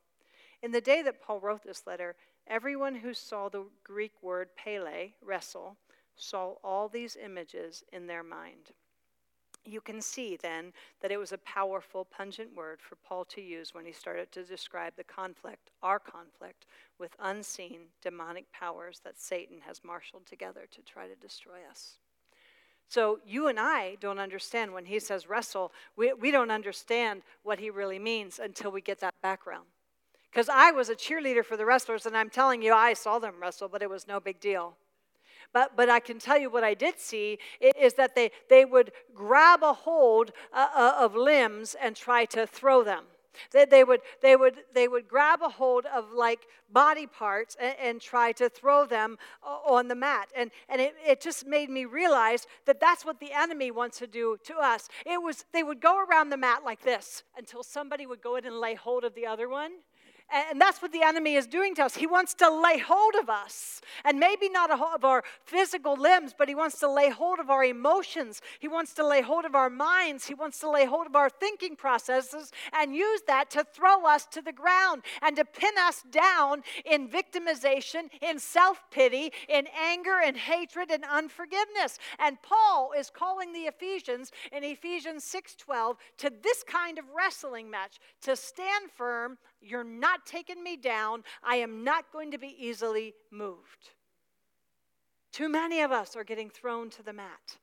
[0.62, 2.16] In the day that Paul wrote this letter,
[2.50, 5.76] everyone who saw the Greek word pele, wrestle,
[6.16, 8.72] saw all these images in their mind.
[9.64, 13.74] You can see then that it was a powerful, pungent word for Paul to use
[13.74, 16.66] when he started to describe the conflict, our conflict,
[16.98, 21.98] with unseen demonic powers that Satan has marshaled together to try to destroy us.
[22.88, 27.60] So you and I don't understand when he says wrestle, we, we don't understand what
[27.60, 29.66] he really means until we get that background.
[30.30, 33.34] Because I was a cheerleader for the wrestlers, and I'm telling you, I saw them
[33.40, 34.76] wrestle, but it was no big deal.
[35.52, 38.92] But, but I can tell you what I did see is that they, they would
[39.14, 43.04] grab a hold uh, uh, of limbs and try to throw them.
[43.52, 47.74] They, they, would, they, would, they would grab a hold of like body parts and,
[47.82, 50.28] and try to throw them uh, on the mat.
[50.36, 54.06] And, and it, it just made me realize that that's what the enemy wants to
[54.06, 54.88] do to us.
[55.06, 58.46] It was, they would go around the mat like this until somebody would go in
[58.46, 59.72] and lay hold of the other one.
[60.32, 61.96] And that's what the enemy is doing to us.
[61.96, 63.80] He wants to lay hold of us.
[64.04, 67.64] And maybe not of our physical limbs, but he wants to lay hold of our
[67.64, 68.40] emotions.
[68.60, 70.26] He wants to lay hold of our minds.
[70.26, 74.26] He wants to lay hold of our thinking processes and use that to throw us
[74.26, 80.20] to the ground and to pin us down in victimization, in self pity, in anger
[80.24, 81.98] and hatred and unforgiveness.
[82.18, 87.98] And Paul is calling the Ephesians in Ephesians 6:12 to this kind of wrestling match
[88.22, 91.24] to stand firm you're not taking me down.
[91.42, 93.90] I am not going to be easily moved.
[95.32, 97.58] Too many of us are getting thrown to the mat.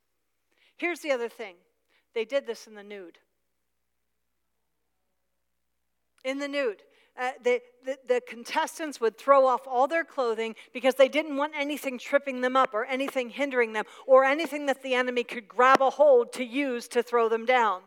[0.77, 1.55] Here's the other thing
[2.13, 3.17] they did this in the nude.
[6.23, 6.83] In the nude.
[7.19, 11.51] Uh, the, the, the, contestants would throw off all their clothing because they didn't want
[11.57, 15.81] anything tripping them up or anything hindering them or anything that the enemy could grab
[15.81, 17.81] a hold to use to throw them down.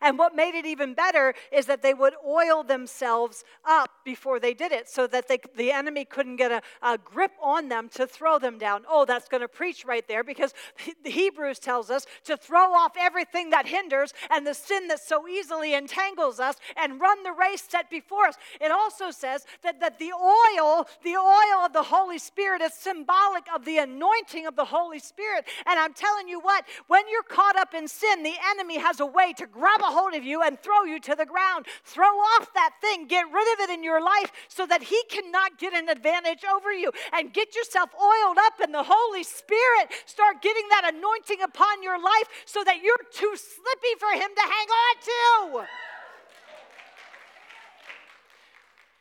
[0.00, 4.54] And what made it even better is that they would oil themselves up before they
[4.54, 8.06] did it so that they, the enemy couldn't get a, a grip on them to
[8.06, 8.84] throw them down.
[8.88, 10.54] Oh, that's going to preach right there because
[11.04, 15.28] the Hebrews tells us to throw off everything that hinders and the sin that so
[15.28, 18.36] easily entangles us and run the race set before us.
[18.60, 23.44] It also says that, that the oil, the oil of the Holy Spirit is symbolic
[23.54, 25.46] of the anointing of the Holy Spirit.
[25.66, 29.06] And I'm telling you what, when you're caught up in sin, the enemy has a
[29.06, 31.66] way to grab grab a hold of you and throw you to the ground.
[31.84, 35.58] Throw off that thing, get rid of it in your life so that He cannot
[35.58, 36.90] get an advantage over you.
[37.12, 39.92] And get yourself oiled up in the Holy Spirit.
[40.06, 44.42] Start getting that anointing upon your life so that you're too slippy for Him to
[44.42, 45.68] hang on to.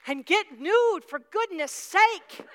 [0.10, 2.48] And get nude for goodness sake.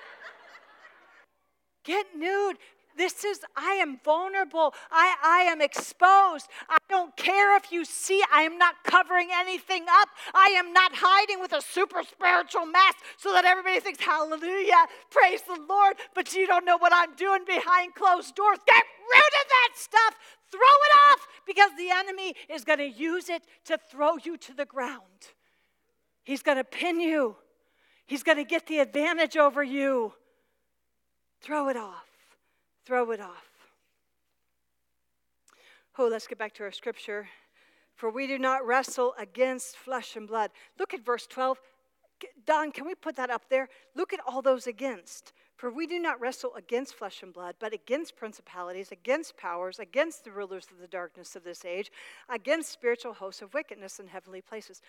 [1.83, 2.57] Get nude.
[2.95, 4.73] This is, I am vulnerable.
[4.91, 6.47] I, I am exposed.
[6.69, 10.09] I don't care if you see, I am not covering anything up.
[10.33, 15.41] I am not hiding with a super spiritual mask so that everybody thinks, hallelujah, praise
[15.41, 18.59] the Lord, but you don't know what I'm doing behind closed doors.
[18.65, 20.15] Get rid of that stuff.
[20.51, 24.53] Throw it off because the enemy is going to use it to throw you to
[24.53, 25.01] the ground.
[26.23, 27.35] He's going to pin you,
[28.05, 30.13] he's going to get the advantage over you.
[31.41, 32.12] Throw it off
[32.85, 33.53] throw it off.
[35.97, 37.27] Oh, let's get back to our scripture.
[37.95, 40.51] For we do not wrestle against flesh and blood.
[40.79, 41.59] Look at verse 12.
[42.45, 43.69] Don, can we put that up there?
[43.95, 45.33] Look at all those against.
[45.55, 50.23] For we do not wrestle against flesh and blood, but against principalities, against powers, against
[50.23, 51.91] the rulers of the darkness of this age,
[52.27, 54.81] against spiritual hosts of wickedness in heavenly places.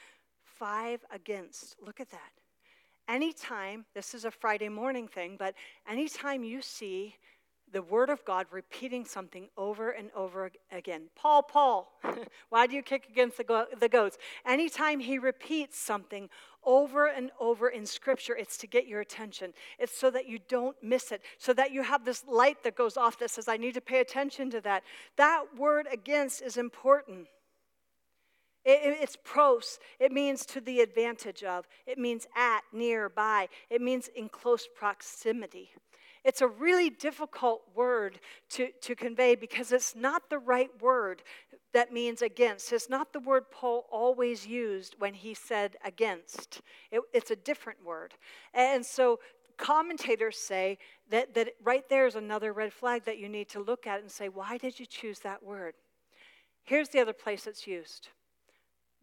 [0.42, 1.76] Five against.
[1.84, 2.32] Look at that.
[3.07, 5.55] Anytime, this is a Friday morning thing, but
[5.86, 7.16] anytime you see
[7.75, 11.09] the Word of God repeating something over and over again.
[11.16, 11.93] Paul, Paul,
[12.49, 14.16] why do you kick against the, go- the goats?
[14.47, 16.31] Anytime he repeats something
[16.64, 19.53] over and over in Scripture, it's to get your attention.
[19.79, 22.97] It's so that you don't miss it, so that you have this light that goes
[22.97, 24.85] off that says, I need to pay attention to that.
[25.16, 27.27] That word against is important.
[28.64, 29.81] It, it's pros.
[29.99, 31.66] It means to the advantage of.
[31.87, 33.49] It means at, nearby.
[33.68, 35.70] It means in close proximity.
[36.25, 38.18] It's a really difficult word
[38.51, 41.22] to, to convey because it's not the right word
[41.72, 42.72] that means against.
[42.72, 46.62] It's not the word Paul always used when he said against.
[46.91, 48.14] It, it's a different word.
[48.55, 49.20] And so
[49.59, 50.79] commentators say
[51.11, 54.11] that, that right there is another red flag that you need to look at and
[54.11, 55.75] say, why did you choose that word?
[56.62, 58.09] Here's the other place it's used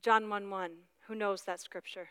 [0.02, 0.72] John 1 1.
[1.08, 2.10] Who knows that scripture?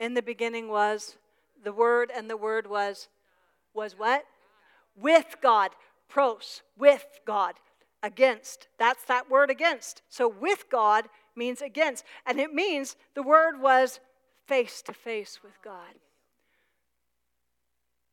[0.00, 1.16] In the beginning was
[1.62, 3.08] the Word, and the Word was,
[3.74, 4.24] was what?
[4.96, 5.70] With God.
[6.08, 7.54] Pros, with God.
[8.02, 8.68] Against.
[8.78, 10.02] That's that word against.
[10.08, 11.06] So with God
[11.36, 12.04] means against.
[12.26, 14.00] And it means the word was
[14.46, 15.94] face to face with God.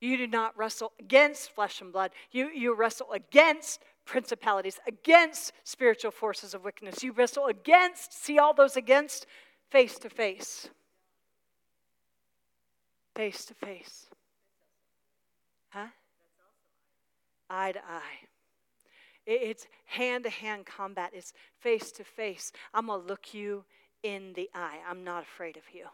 [0.02, 2.12] You do not wrestle against flesh and blood.
[2.32, 7.04] You, you wrestle against principalities, against spiritual forces of wickedness.
[7.04, 9.28] You wrestle against, see all those against,
[9.70, 10.70] face to face.
[13.16, 14.09] Face to face.
[15.70, 15.88] Huh?
[17.50, 18.28] Eye to eye.
[19.26, 22.52] It's hand to hand combat, it's face to face.
[22.74, 23.64] I'm going to look you
[24.02, 24.80] in the eye.
[24.90, 25.86] I'm not afraid of you.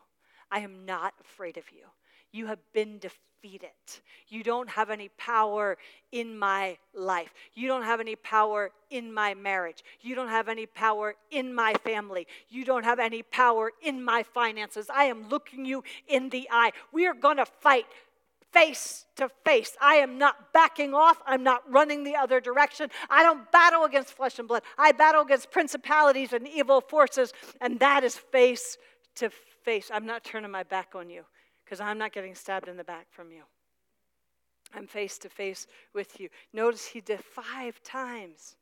[0.51, 1.85] I am not afraid of you.
[2.31, 3.69] You have been defeated.
[4.27, 5.77] You don't have any power
[6.11, 7.33] in my life.
[7.53, 9.83] You don't have any power in my marriage.
[10.01, 12.27] You don't have any power in my family.
[12.49, 14.87] You don't have any power in my finances.
[14.93, 16.71] I am looking you in the eye.
[16.91, 17.85] We are going to fight
[18.55, 19.75] face to face.
[19.81, 21.21] I am not backing off.
[21.25, 22.89] I'm not running the other direction.
[23.09, 24.63] I don't battle against flesh and blood.
[24.77, 28.77] I battle against principalities and evil forces, and that is face
[29.15, 29.29] to
[29.63, 29.91] face.
[29.93, 31.25] I'm not turning my back on you
[31.63, 33.41] because I'm not getting stabbed in the back from you.
[34.73, 36.29] I'm face to face with you.
[36.53, 38.55] Notice he did five times.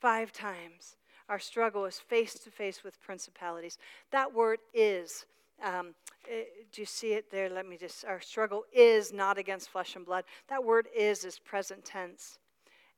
[0.00, 0.96] Five times.
[1.28, 3.78] Our struggle is face to face with principalities.
[4.10, 5.26] That word is
[5.62, 5.94] um,
[6.30, 7.48] eh, do you see it there?
[7.48, 10.24] Let me just, our struggle is not against flesh and blood.
[10.48, 12.38] That word is is present tense.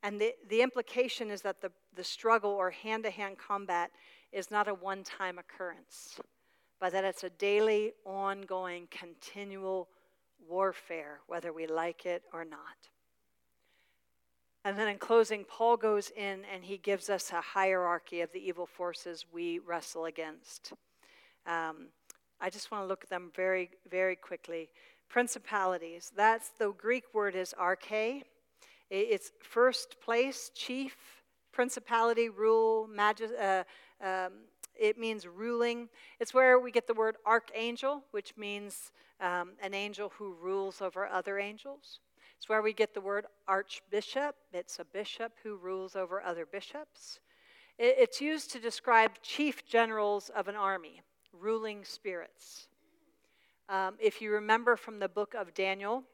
[0.03, 3.91] And the, the implication is that the, the struggle or hand to hand combat
[4.33, 6.21] is not a one time occurrence,
[6.81, 9.89] but that it's a daily, ongoing, continual
[10.49, 12.59] warfare, whether we like it or not.
[14.65, 18.41] And then in closing, Paul goes in and he gives us a hierarchy of the
[18.41, 20.73] evil forces we wrestle against.
[21.47, 21.87] Um,
[22.41, 24.69] I just want to look at them very, very quickly.
[25.09, 28.23] Principalities, that's the Greek word is arche.
[28.91, 30.97] It's first place, chief,
[31.53, 33.65] principality, rule, uh,
[34.05, 34.33] um,
[34.79, 35.89] it means ruling.
[36.21, 41.07] It's where we get the word archangel, which means um, an angel who rules over
[41.07, 42.01] other angels.
[42.37, 44.37] It's where we get the word archbishop.
[44.53, 47.21] It's a bishop who rules over other bishops.
[47.79, 51.03] It's used to describe chief generals of an army
[51.41, 52.69] ruling spirits.
[53.69, 56.05] Um, if you remember from the book of Daniel,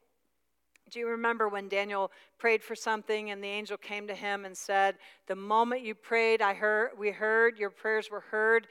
[0.91, 4.57] do you remember when Daniel prayed for something and the angel came to him and
[4.57, 8.69] said, "The moment you prayed, I heard we heard your prayers were heard,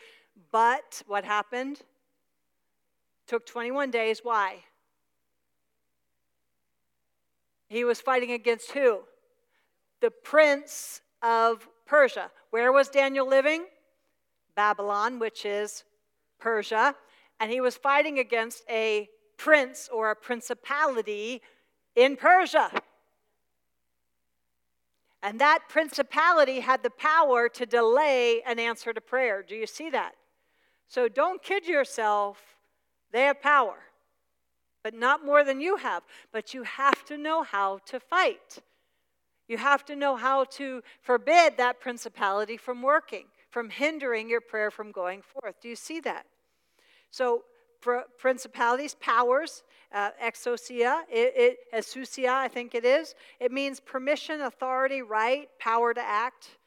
[0.51, 1.81] but what happened?
[3.27, 4.21] Took 21 days.
[4.23, 4.63] Why?
[7.69, 9.01] He was fighting against who?
[10.01, 12.31] The prince of Persia.
[12.49, 13.65] Where was Daniel living?
[14.55, 15.85] Babylon, which is
[16.41, 16.95] Persia,
[17.39, 21.41] and he was fighting against a prince or a principality
[21.95, 22.69] in Persia.
[25.23, 29.43] And that principality had the power to delay an answer to prayer.
[29.47, 30.15] Do you see that?
[30.87, 32.39] So don't kid yourself.
[33.11, 33.77] They have power,
[34.83, 36.03] but not more than you have.
[36.31, 38.59] But you have to know how to fight.
[39.47, 44.71] You have to know how to forbid that principality from working, from hindering your prayer
[44.71, 45.61] from going forth.
[45.61, 46.25] Do you see that?
[47.11, 47.43] So,
[47.81, 53.13] pr- principalities, powers, uh, exousia, it, it, exousia, I think it is.
[53.39, 56.57] It means permission, authority, right, power to act.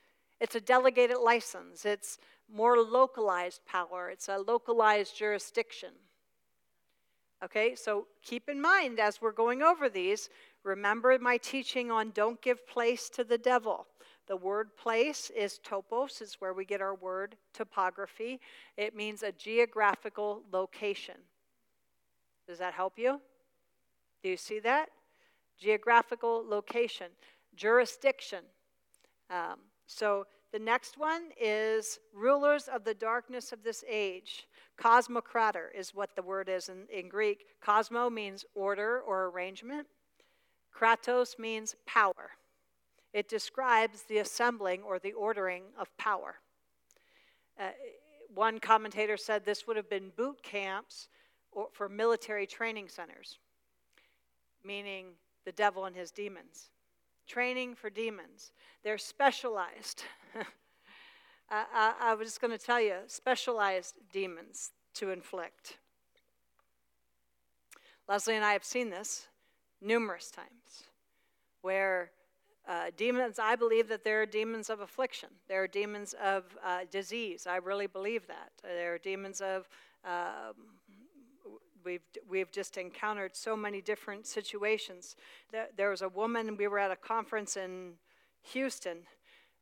[0.40, 1.86] It's a delegated license.
[1.86, 2.18] It's
[2.52, 4.10] more localized power.
[4.10, 5.90] It's a localized jurisdiction.
[7.42, 10.28] Okay, so keep in mind as we're going over these,
[10.62, 13.86] remember my teaching on don't give place to the devil.
[14.26, 18.40] The word place is topos, is where we get our word topography.
[18.76, 21.16] It means a geographical location.
[22.48, 23.20] Does that help you?
[24.22, 24.88] Do you see that?
[25.60, 27.08] Geographical location,
[27.54, 28.40] jurisdiction.
[29.30, 34.46] Um, so the next one is rulers of the darkness of this age.
[34.78, 37.44] Cosmocrator is what the word is in, in Greek.
[37.60, 39.86] Cosmo means order or arrangement,
[40.74, 42.30] kratos means power.
[43.14, 46.34] It describes the assembling or the ordering of power.
[47.58, 47.68] Uh,
[48.34, 51.06] one commentator said this would have been boot camps
[51.52, 53.38] or, for military training centers,
[54.64, 55.12] meaning
[55.44, 56.70] the devil and his demons.
[57.28, 58.50] Training for demons.
[58.82, 60.02] They're specialized.
[61.48, 65.78] I, I, I was just going to tell you specialized demons to inflict.
[68.08, 69.28] Leslie and I have seen this
[69.80, 70.88] numerous times
[71.62, 72.10] where
[72.66, 75.28] uh, demons, I believe that there are demons of affliction.
[75.48, 77.46] There are demons of uh, disease.
[77.46, 78.52] I really believe that.
[78.62, 79.68] There are demons of,
[80.04, 80.54] um,
[81.84, 85.16] we've, we've just encountered so many different situations.
[85.52, 87.94] There, there was a woman, we were at a conference in
[88.52, 88.98] Houston,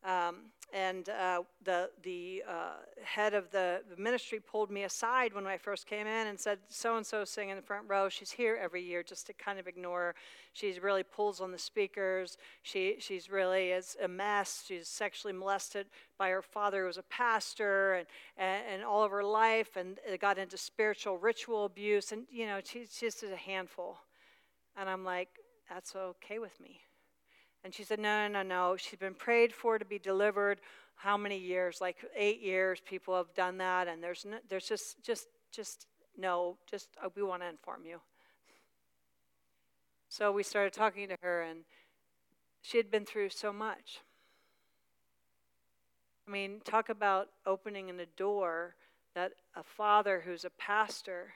[0.05, 0.36] um,
[0.72, 5.86] and uh, the, the uh, head of the ministry pulled me aside when I first
[5.86, 8.09] came in and said, So and so singing in the front row.
[8.09, 10.14] She's here every year just to kind of ignore.
[10.55, 12.38] She really pulls on the speakers.
[12.62, 14.64] She, she's really is a mess.
[14.66, 18.07] She's sexually molested by her father, who was a pastor, and,
[18.38, 22.12] and, and all of her life, and got into spiritual ritual abuse.
[22.12, 23.98] And, you know, she's just a handful.
[24.76, 25.28] And I'm like,
[25.68, 26.80] That's okay with me.
[27.64, 28.76] And she said, No, no, no, no.
[28.76, 30.60] She's been prayed for to be delivered.
[30.96, 31.80] How many years?
[31.80, 32.80] Like eight years.
[32.84, 35.86] People have done that, and there's no, there's just just just
[36.16, 36.56] no.
[36.70, 38.00] Just uh, we want to inform you.
[40.08, 41.60] So we started talking to her, and
[42.60, 44.00] she had been through so much.
[46.26, 48.76] I mean, talk about opening in a door
[49.14, 51.32] that a father who's a pastor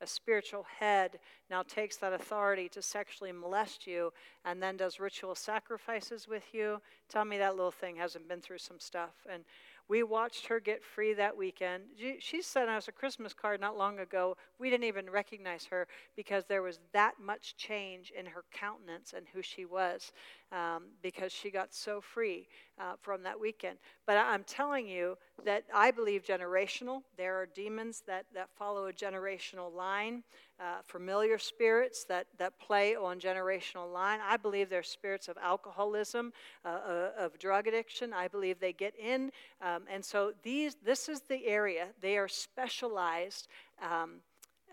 [0.00, 1.18] a spiritual head
[1.50, 4.12] now takes that authority to sexually molest you
[4.44, 6.80] and then does ritual sacrifices with you.
[7.08, 9.14] Tell me that little thing hasn't been through some stuff.
[9.30, 9.44] And
[9.88, 11.84] we watched her get free that weekend.
[12.20, 14.36] She sent us a Christmas card not long ago.
[14.58, 19.26] We didn't even recognize her because there was that much change in her countenance and
[19.32, 20.12] who she was
[20.52, 23.78] um, because she got so free uh, from that weekend.
[24.06, 27.02] But I'm telling you that I believe generational.
[27.16, 30.22] There are demons that, that follow a generational line
[30.60, 34.18] uh, familiar spirits that, that play on generational line.
[34.22, 36.32] I believe they're spirits of alcoholism,
[36.64, 38.12] uh, uh, of drug addiction.
[38.12, 39.30] I believe they get in.
[39.62, 41.88] Um, and so these, this is the area.
[42.00, 43.48] They are specialized
[43.80, 44.16] um,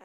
[0.00, 0.04] uh,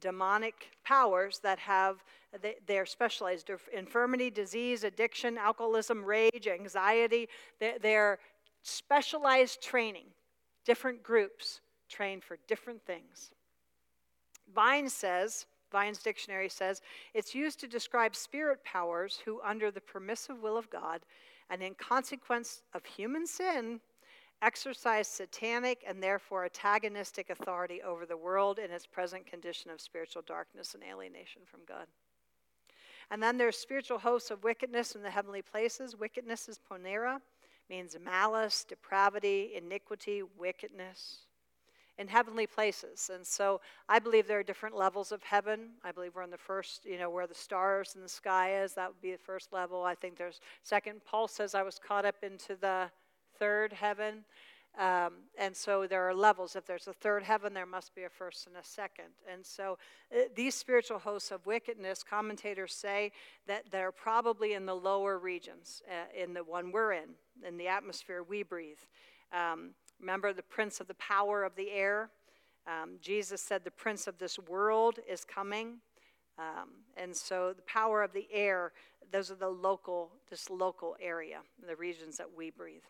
[0.00, 2.02] demonic powers that have,
[2.40, 3.50] they, they're specialized.
[3.72, 7.28] Infirmity, disease, addiction, alcoholism, rage, anxiety.
[7.60, 8.18] They're
[8.62, 10.06] specialized training,
[10.64, 13.32] different groups train for different things.
[14.54, 16.82] Vine says, Vine's dictionary says,
[17.14, 21.00] it's used to describe spirit powers who, under the permissive will of God
[21.50, 23.80] and in consequence of human sin,
[24.42, 30.22] exercise satanic and therefore antagonistic authority over the world in its present condition of spiritual
[30.26, 31.86] darkness and alienation from God.
[33.10, 35.96] And then there's spiritual hosts of wickedness in the heavenly places.
[35.96, 37.20] Wickedness is ponera,
[37.70, 41.26] means malice, depravity, iniquity, wickedness
[41.98, 43.10] in heavenly places.
[43.12, 45.70] And so I believe there are different levels of heaven.
[45.84, 48.72] I believe we're in the first, you know, where the stars in the sky is.
[48.74, 49.84] That would be the first level.
[49.84, 51.02] I think there's second.
[51.04, 52.90] Paul says I was caught up into the
[53.42, 54.24] third heaven.
[54.78, 56.56] Um, and so there are levels.
[56.56, 59.10] If there's a third heaven, there must be a first and a second.
[59.30, 59.78] And so
[60.14, 63.12] uh, these spiritual hosts of wickedness, commentators say
[63.46, 67.10] that they're probably in the lower regions, uh, in the one we're in,
[67.46, 68.82] in the atmosphere we breathe.
[69.32, 72.10] Um, Remember the prince of the power of the air?
[72.66, 75.76] Um, Jesus said the prince of this world is coming.
[76.38, 78.72] Um, and so the power of the air,
[79.12, 82.82] those are the local, this local area, the regions that we breathe.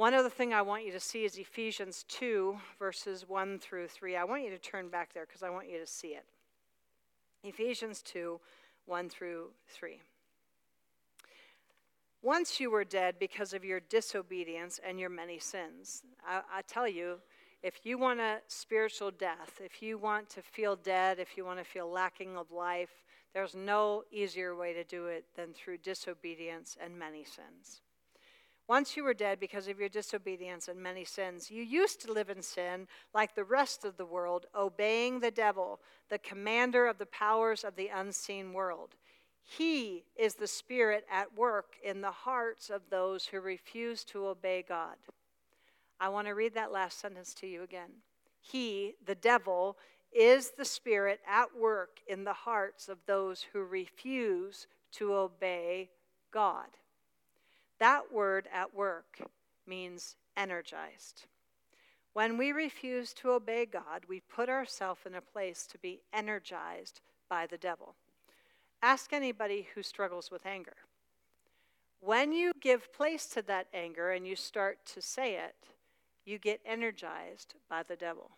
[0.00, 4.16] One other thing I want you to see is Ephesians 2, verses 1 through 3.
[4.16, 6.24] I want you to turn back there because I want you to see it.
[7.44, 8.40] Ephesians 2,
[8.86, 10.00] 1 through 3.
[12.22, 16.02] Once you were dead because of your disobedience and your many sins.
[16.26, 17.18] I, I tell you,
[17.62, 21.58] if you want a spiritual death, if you want to feel dead, if you want
[21.58, 26.78] to feel lacking of life, there's no easier way to do it than through disobedience
[26.82, 27.82] and many sins.
[28.70, 32.30] Once you were dead because of your disobedience and many sins, you used to live
[32.30, 37.06] in sin like the rest of the world, obeying the devil, the commander of the
[37.06, 38.94] powers of the unseen world.
[39.42, 44.64] He is the Spirit at work in the hearts of those who refuse to obey
[44.68, 44.94] God.
[45.98, 47.90] I want to read that last sentence to you again.
[48.40, 49.78] He, the devil,
[50.12, 55.90] is the Spirit at work in the hearts of those who refuse to obey
[56.30, 56.68] God.
[57.80, 59.18] That word at work
[59.66, 61.24] means energized.
[62.12, 67.00] When we refuse to obey God, we put ourselves in a place to be energized
[67.28, 67.94] by the devil.
[68.82, 70.76] Ask anybody who struggles with anger.
[72.00, 75.54] When you give place to that anger and you start to say it,
[76.24, 78.30] you get energized by the devil.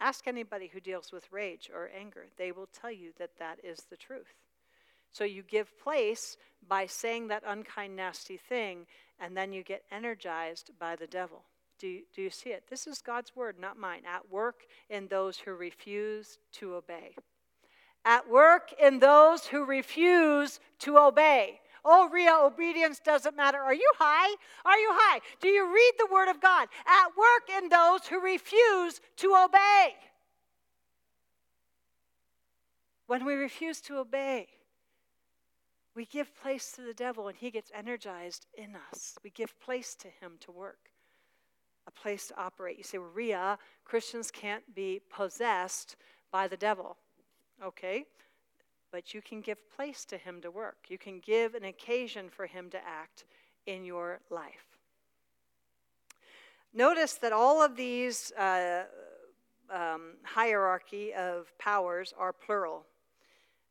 [0.00, 2.26] Ask anybody who deals with rage or anger.
[2.36, 4.34] They will tell you that that is the truth.
[5.14, 6.36] So you give place
[6.68, 8.86] by saying that unkind, nasty thing,
[9.20, 11.44] and then you get energized by the devil.
[11.78, 12.64] Do you, do you see it?
[12.68, 17.14] This is God's word, not mine, at work in those who refuse to obey.
[18.04, 21.60] at work in those who refuse to obey.
[21.84, 23.58] Oh, Ria, obedience doesn't matter.
[23.58, 24.34] Are you high?
[24.64, 25.20] Are you high?
[25.40, 26.68] Do you read the Word of God?
[26.86, 29.94] At work in those who refuse to obey.
[33.06, 34.48] When we refuse to obey,
[35.94, 39.16] we give place to the devil and he gets energized in us.
[39.22, 40.90] We give place to him to work,
[41.86, 42.76] a place to operate.
[42.76, 45.96] You say, well, Ria, Christians can't be possessed
[46.32, 46.96] by the devil.
[47.62, 48.04] Okay,
[48.90, 50.76] but you can give place to him to work.
[50.88, 53.24] You can give an occasion for him to act
[53.66, 54.78] in your life.
[56.72, 58.82] Notice that all of these uh,
[59.72, 62.84] um, hierarchy of powers are plural.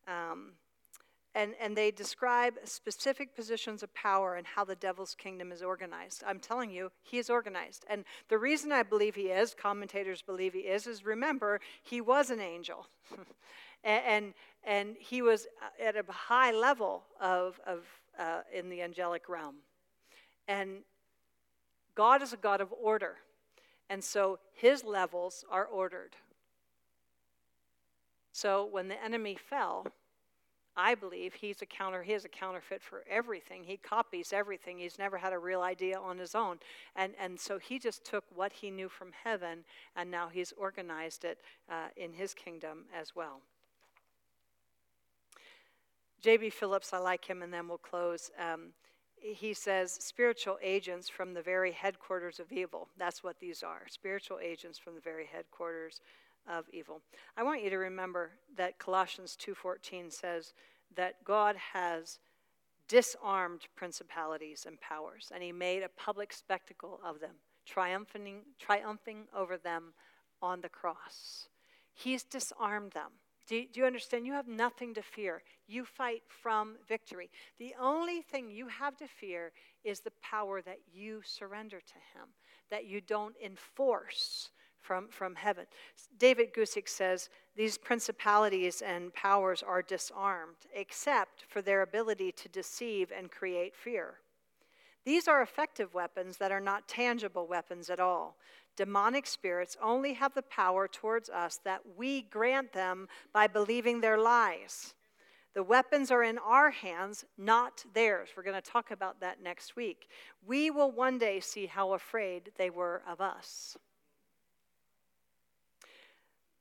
[0.08, 0.54] Um,
[1.36, 6.24] and, and they describe specific positions of power and how the devil's kingdom is organized.
[6.26, 7.86] I'm telling you, he is organized.
[7.90, 12.30] And the reason I believe he is, commentators believe he is, is remember, he was
[12.30, 12.88] an angel.
[13.84, 17.80] and, and, he was uh, at a high level of, of
[18.20, 19.56] uh, in the angelic realm.
[20.48, 20.84] And
[21.96, 23.16] God is a God of order.
[23.90, 26.16] And so his levels are ordered.
[28.32, 29.88] So when the enemy fell,
[30.76, 33.64] I believe he's a counter he is a counterfeit for everything.
[33.64, 34.80] He copies everything.
[34.80, 36.60] He's never had a real idea on his own.
[36.96, 39.66] And and so he just took what he knew from heaven
[39.96, 43.42] and now he's organized it uh, in his kingdom as well.
[46.22, 46.52] J.B.
[46.52, 48.32] Phillips, I like him, and then we'll close.
[48.40, 48.70] Um,
[49.24, 52.88] he says spiritual agents from the very headquarters of evil.
[52.98, 56.02] That's what these are spiritual agents from the very headquarters
[56.48, 57.02] of evil.
[57.38, 60.54] I want you to remember that Colossians 2:14 says
[60.96, 62.20] that God has
[62.88, 67.36] disarmed principalities and powers and he made a public spectacle of them,
[67.66, 69.94] triumphing triumphing over them
[70.42, 71.48] on the cross.
[71.94, 73.12] He's disarmed them.
[73.46, 74.26] Do you, do you, understand?
[74.26, 75.44] You have nothing to fear.
[75.68, 77.30] You fight from victory.
[77.60, 79.52] The only thing you have to fear
[79.84, 82.30] is the power that you surrender to Him,
[82.70, 84.50] that you don't enforce
[84.84, 85.66] from, from heaven.
[86.20, 93.12] David Guzik says these principalities and powers are disarmed, except for their ability to deceive
[93.16, 94.16] and create fear.
[95.06, 98.38] These are effective weapons that are not tangible weapons at all.
[98.76, 104.18] Demonic spirits only have the power towards us that we grant them by believing their
[104.18, 104.96] lies.
[105.54, 108.30] The weapons are in our hands, not theirs.
[108.36, 110.08] We're going to talk about that next week.
[110.46, 113.78] We will one day see how afraid they were of us.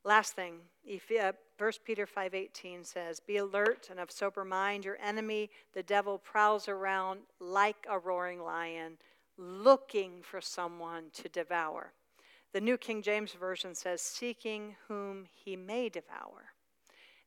[0.04, 1.32] Last thing, 1 uh,
[1.84, 4.84] Peter 5:18 says, "Be alert and of sober mind.
[4.84, 8.98] Your enemy, the devil, prowls around like a roaring lion,
[9.36, 11.92] looking for someone to devour."
[12.52, 16.52] The New King James Version says, "Seeking whom he may devour."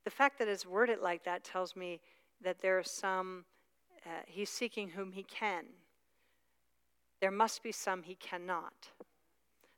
[0.03, 2.01] The fact that it's worded like that tells me
[2.41, 3.45] that there are some
[4.05, 5.65] uh, he's seeking whom he can.
[7.21, 8.91] There must be some he cannot.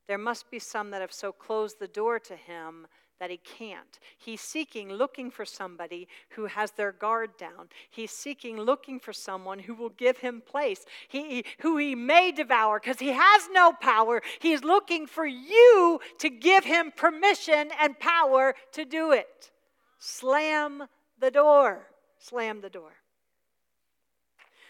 [0.07, 2.87] There must be some that have so closed the door to him
[3.19, 3.99] that he can't.
[4.17, 7.69] He's seeking, looking for somebody who has their guard down.
[7.89, 12.79] He's seeking, looking for someone who will give him place, he, who he may devour
[12.79, 14.21] because he has no power.
[14.39, 19.51] He's looking for you to give him permission and power to do it.
[19.99, 20.83] Slam
[21.19, 21.87] the door.
[22.19, 22.93] Slam the door.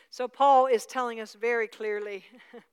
[0.09, 2.23] So, Paul is telling us very clearly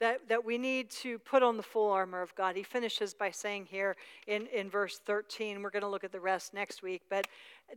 [0.00, 2.56] that, that we need to put on the full armor of God.
[2.56, 6.20] He finishes by saying here in, in verse 13, we're going to look at the
[6.20, 7.26] rest next week, but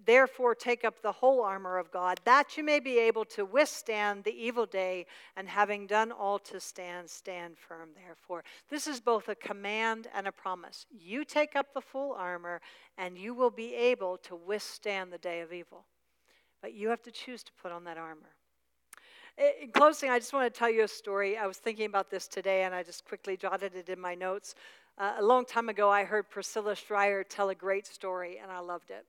[0.05, 4.23] therefore take up the whole armor of God, that you may be able to withstand
[4.23, 5.05] the evil day,
[5.35, 8.43] and having done all to stand, stand firm, therefore.
[8.69, 10.85] This is both a command and a promise.
[10.89, 12.61] You take up the full armor,
[12.97, 15.85] and you will be able to withstand the day of evil.
[16.61, 18.36] But you have to choose to put on that armor.
[19.37, 21.37] In closing, I just want to tell you a story.
[21.37, 24.55] I was thinking about this today and I just quickly jotted it in my notes.
[24.97, 28.57] Uh, a long time ago, I heard Priscilla Shirer tell a great story and I
[28.59, 29.05] loved it.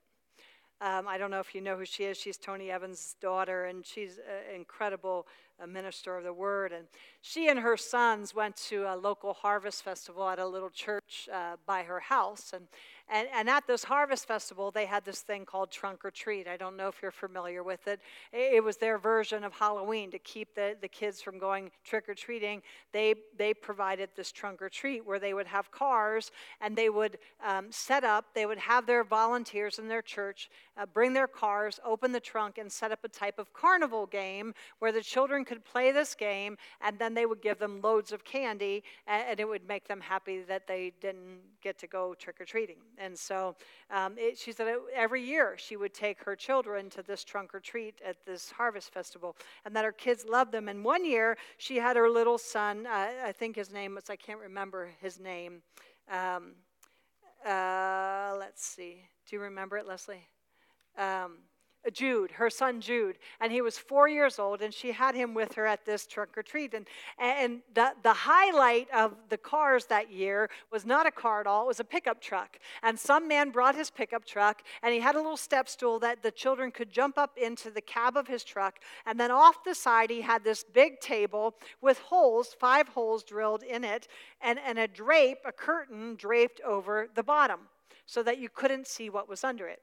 [0.81, 2.15] Um, I don't know if you know who she is.
[2.15, 5.27] She's Tony Evans' daughter, and she's an incredible
[5.61, 6.71] uh, minister of the word.
[6.71, 6.85] And
[7.21, 11.55] she and her sons went to a local harvest festival at a little church uh,
[11.65, 12.53] by her house.
[12.53, 12.67] And,
[13.11, 16.47] and, and at this harvest festival, they had this thing called trunk or treat.
[16.47, 17.99] I don't know if you're familiar with it.
[18.31, 22.13] It was their version of Halloween to keep the, the kids from going trick or
[22.13, 22.61] treating.
[22.91, 26.31] They, they provided this trunk or treat where they would have cars
[26.61, 30.85] and they would um, set up, they would have their volunteers in their church uh,
[30.85, 34.91] bring their cars, open the trunk, and set up a type of carnival game where
[34.91, 36.53] the children could play this game,
[36.85, 40.01] and then they would give them loads of candy, and, and it would make them
[40.13, 42.81] happy that they didn't get to go trick or treating.
[43.05, 43.37] And so
[43.97, 44.67] um, it, she said
[45.05, 48.93] every year she would take her children to this trunk or treat at this harvest
[48.93, 49.35] festival,
[49.65, 50.69] and that her kids loved them.
[50.69, 54.15] And one year she had her little son, uh, I think his name was, I
[54.15, 55.53] can't remember his name.
[56.11, 56.43] Um,
[57.45, 58.93] uh, let's see.
[59.25, 60.27] Do you remember it, Leslie?
[60.97, 61.37] Um,
[61.93, 65.53] Jude, her son Jude, and he was four years old, and she had him with
[65.53, 66.73] her at this trunk or treat.
[66.73, 71.47] And, and the, the highlight of the cars that year was not a car at
[71.47, 72.59] all, it was a pickup truck.
[72.83, 76.21] And some man brought his pickup truck, and he had a little step stool that
[76.21, 78.79] the children could jump up into the cab of his truck.
[79.05, 83.63] And then off the side, he had this big table with holes, five holes drilled
[83.63, 84.07] in it,
[84.41, 87.61] and, and a drape, a curtain draped over the bottom
[88.05, 89.81] so that you couldn't see what was under it.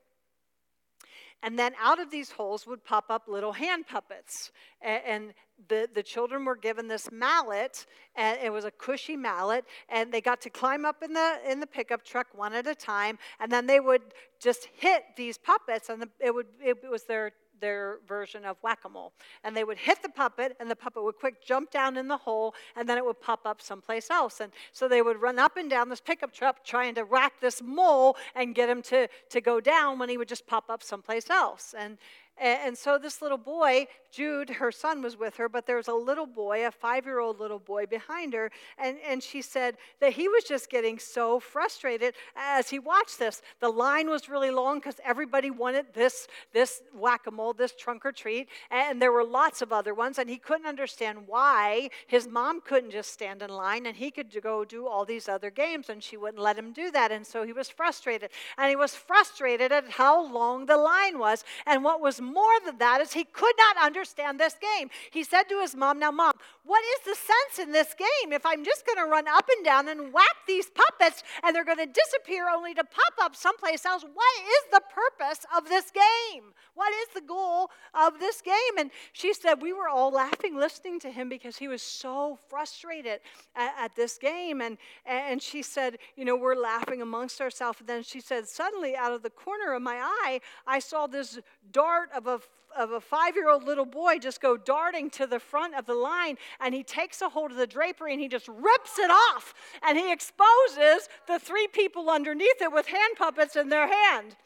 [1.43, 4.51] And then out of these holes would pop up little hand puppets.
[4.83, 5.35] And
[5.69, 10.21] the, the children were given this mallet, and it was a cushy mallet, and they
[10.21, 13.51] got to climb up in the, in the pickup truck one at a time, and
[13.51, 14.03] then they would
[14.41, 19.13] just hit these puppets, and the, it, would, it was their their version of whack-a-mole.
[19.45, 22.17] And they would hit the puppet and the puppet would quick jump down in the
[22.17, 24.41] hole and then it would pop up someplace else.
[24.41, 27.63] And so they would run up and down this pickup truck trying to whack this
[27.63, 31.31] mole and get him to, to go down when he would just pop up someplace
[31.31, 31.75] else.
[31.77, 31.99] And
[32.39, 33.87] and so this little boy,
[34.17, 37.19] Jude, her son was with her, but there was a little boy, a five year
[37.19, 38.51] old little boy behind her.
[38.79, 43.43] And, and she said that he was just getting so frustrated as he watched this.
[43.61, 48.07] The line was really long because everybody wanted this, this whack a mole, this trunk
[48.07, 48.49] or treat.
[48.71, 50.19] And there were lots of other ones.
[50.19, 54.35] And he couldn't understand why his mom couldn't just stand in line and he could
[54.43, 55.91] go do all these other games.
[55.91, 57.13] And she wouldn't let him do that.
[57.13, 58.31] And so he was frustrated.
[58.57, 62.79] And he was frustrated at how long the line was and what was more than
[62.79, 64.91] that is he could not understand this game.
[65.11, 66.33] He said to his mom, Now, mom,
[66.65, 69.65] what is the sense in this game if I'm just going to run up and
[69.65, 73.85] down and whack these puppets and they're going to disappear only to pop up someplace
[73.85, 74.03] else?
[74.03, 76.45] What is the purpose of this game?
[76.75, 78.55] What is the goal of this game?
[78.79, 83.21] And she said, We were all laughing listening to him because he was so frustrated
[83.55, 84.61] at, at this game.
[84.61, 84.77] And,
[85.07, 87.81] and she said, You know, we're laughing amongst ourselves.
[87.81, 91.39] And then she said, Suddenly, out of the corner of my eye, I saw this
[91.73, 92.41] dart of a
[92.79, 95.95] of a five year old little boy just go darting to the front of the
[95.95, 99.55] line and he takes a hold of the drapery and he just rips it off
[99.87, 104.37] and he exposes the three people underneath it with hand puppets in their hand.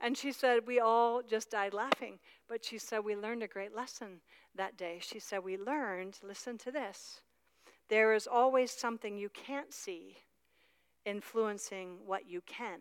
[0.00, 2.18] And she said, We all just died laughing.
[2.48, 4.20] But she said, We learned a great lesson
[4.56, 4.98] that day.
[5.00, 7.20] She said, We learned, listen to this,
[7.88, 10.16] there is always something you can't see
[11.04, 12.80] influencing what you can.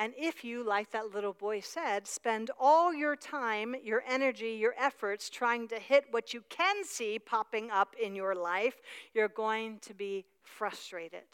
[0.00, 4.74] And if you, like that little boy said, spend all your time, your energy, your
[4.78, 8.80] efforts trying to hit what you can see popping up in your life,
[9.12, 11.28] you're going to be frustrated.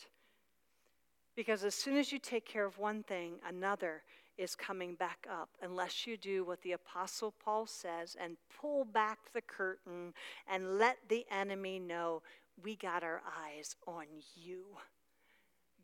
[1.37, 4.03] Because as soon as you take care of one thing, another
[4.37, 9.33] is coming back up, unless you do what the Apostle Paul says and pull back
[9.33, 10.12] the curtain
[10.51, 12.21] and let the enemy know
[12.64, 14.64] we got our eyes on you.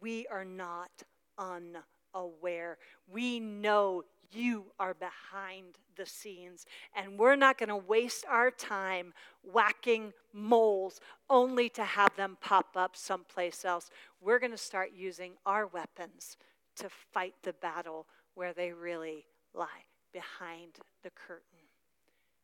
[0.01, 0.91] We are not
[1.39, 1.76] un
[2.15, 2.79] aware.
[3.11, 6.65] We know you are behind the scenes,
[6.97, 12.77] and we're not going to waste our time whacking moles only to have them pop
[12.77, 13.91] up someplace else.
[14.21, 16.37] We're going to start using our weapons
[16.77, 21.45] to fight the battle where they really lie behind the curtain.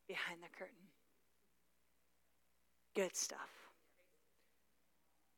[0.06, 0.74] Behind the curtain.
[2.94, 3.50] Good stuff.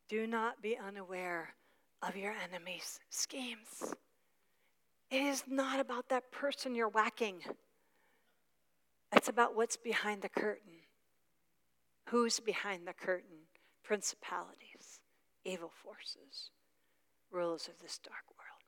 [0.08, 1.54] Do not be unaware
[2.02, 3.94] of your enemy's schemes.
[5.10, 7.42] It is not about that person you're whacking.
[9.12, 10.72] It's about what's behind the curtain.
[12.06, 13.46] Who's behind the curtain?
[13.82, 15.00] Principalities,
[15.44, 16.50] evil forces,
[17.32, 18.62] rulers of this dark world.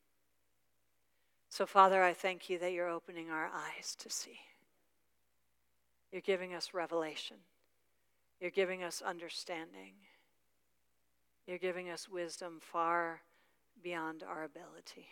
[1.49, 4.40] So, Father, I thank you that you're opening our eyes to see.
[6.11, 7.36] You're giving us revelation.
[8.40, 9.93] You're giving us understanding.
[11.47, 13.20] You're giving us wisdom far
[13.82, 15.07] beyond our ability.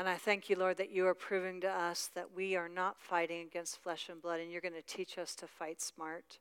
[0.00, 2.98] And I thank you, Lord, that you are proving to us that we are not
[2.98, 6.38] fighting against flesh and blood, and you're going to teach us to fight smart.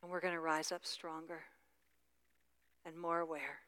[0.00, 1.40] And we're going to rise up stronger
[2.84, 3.58] and more aware.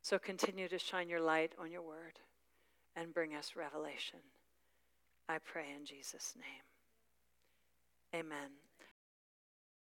[0.00, 2.18] So continue to shine your light on your word
[2.96, 4.20] and bring us revelation.
[5.28, 8.22] I pray in Jesus' name.
[8.24, 8.69] Amen.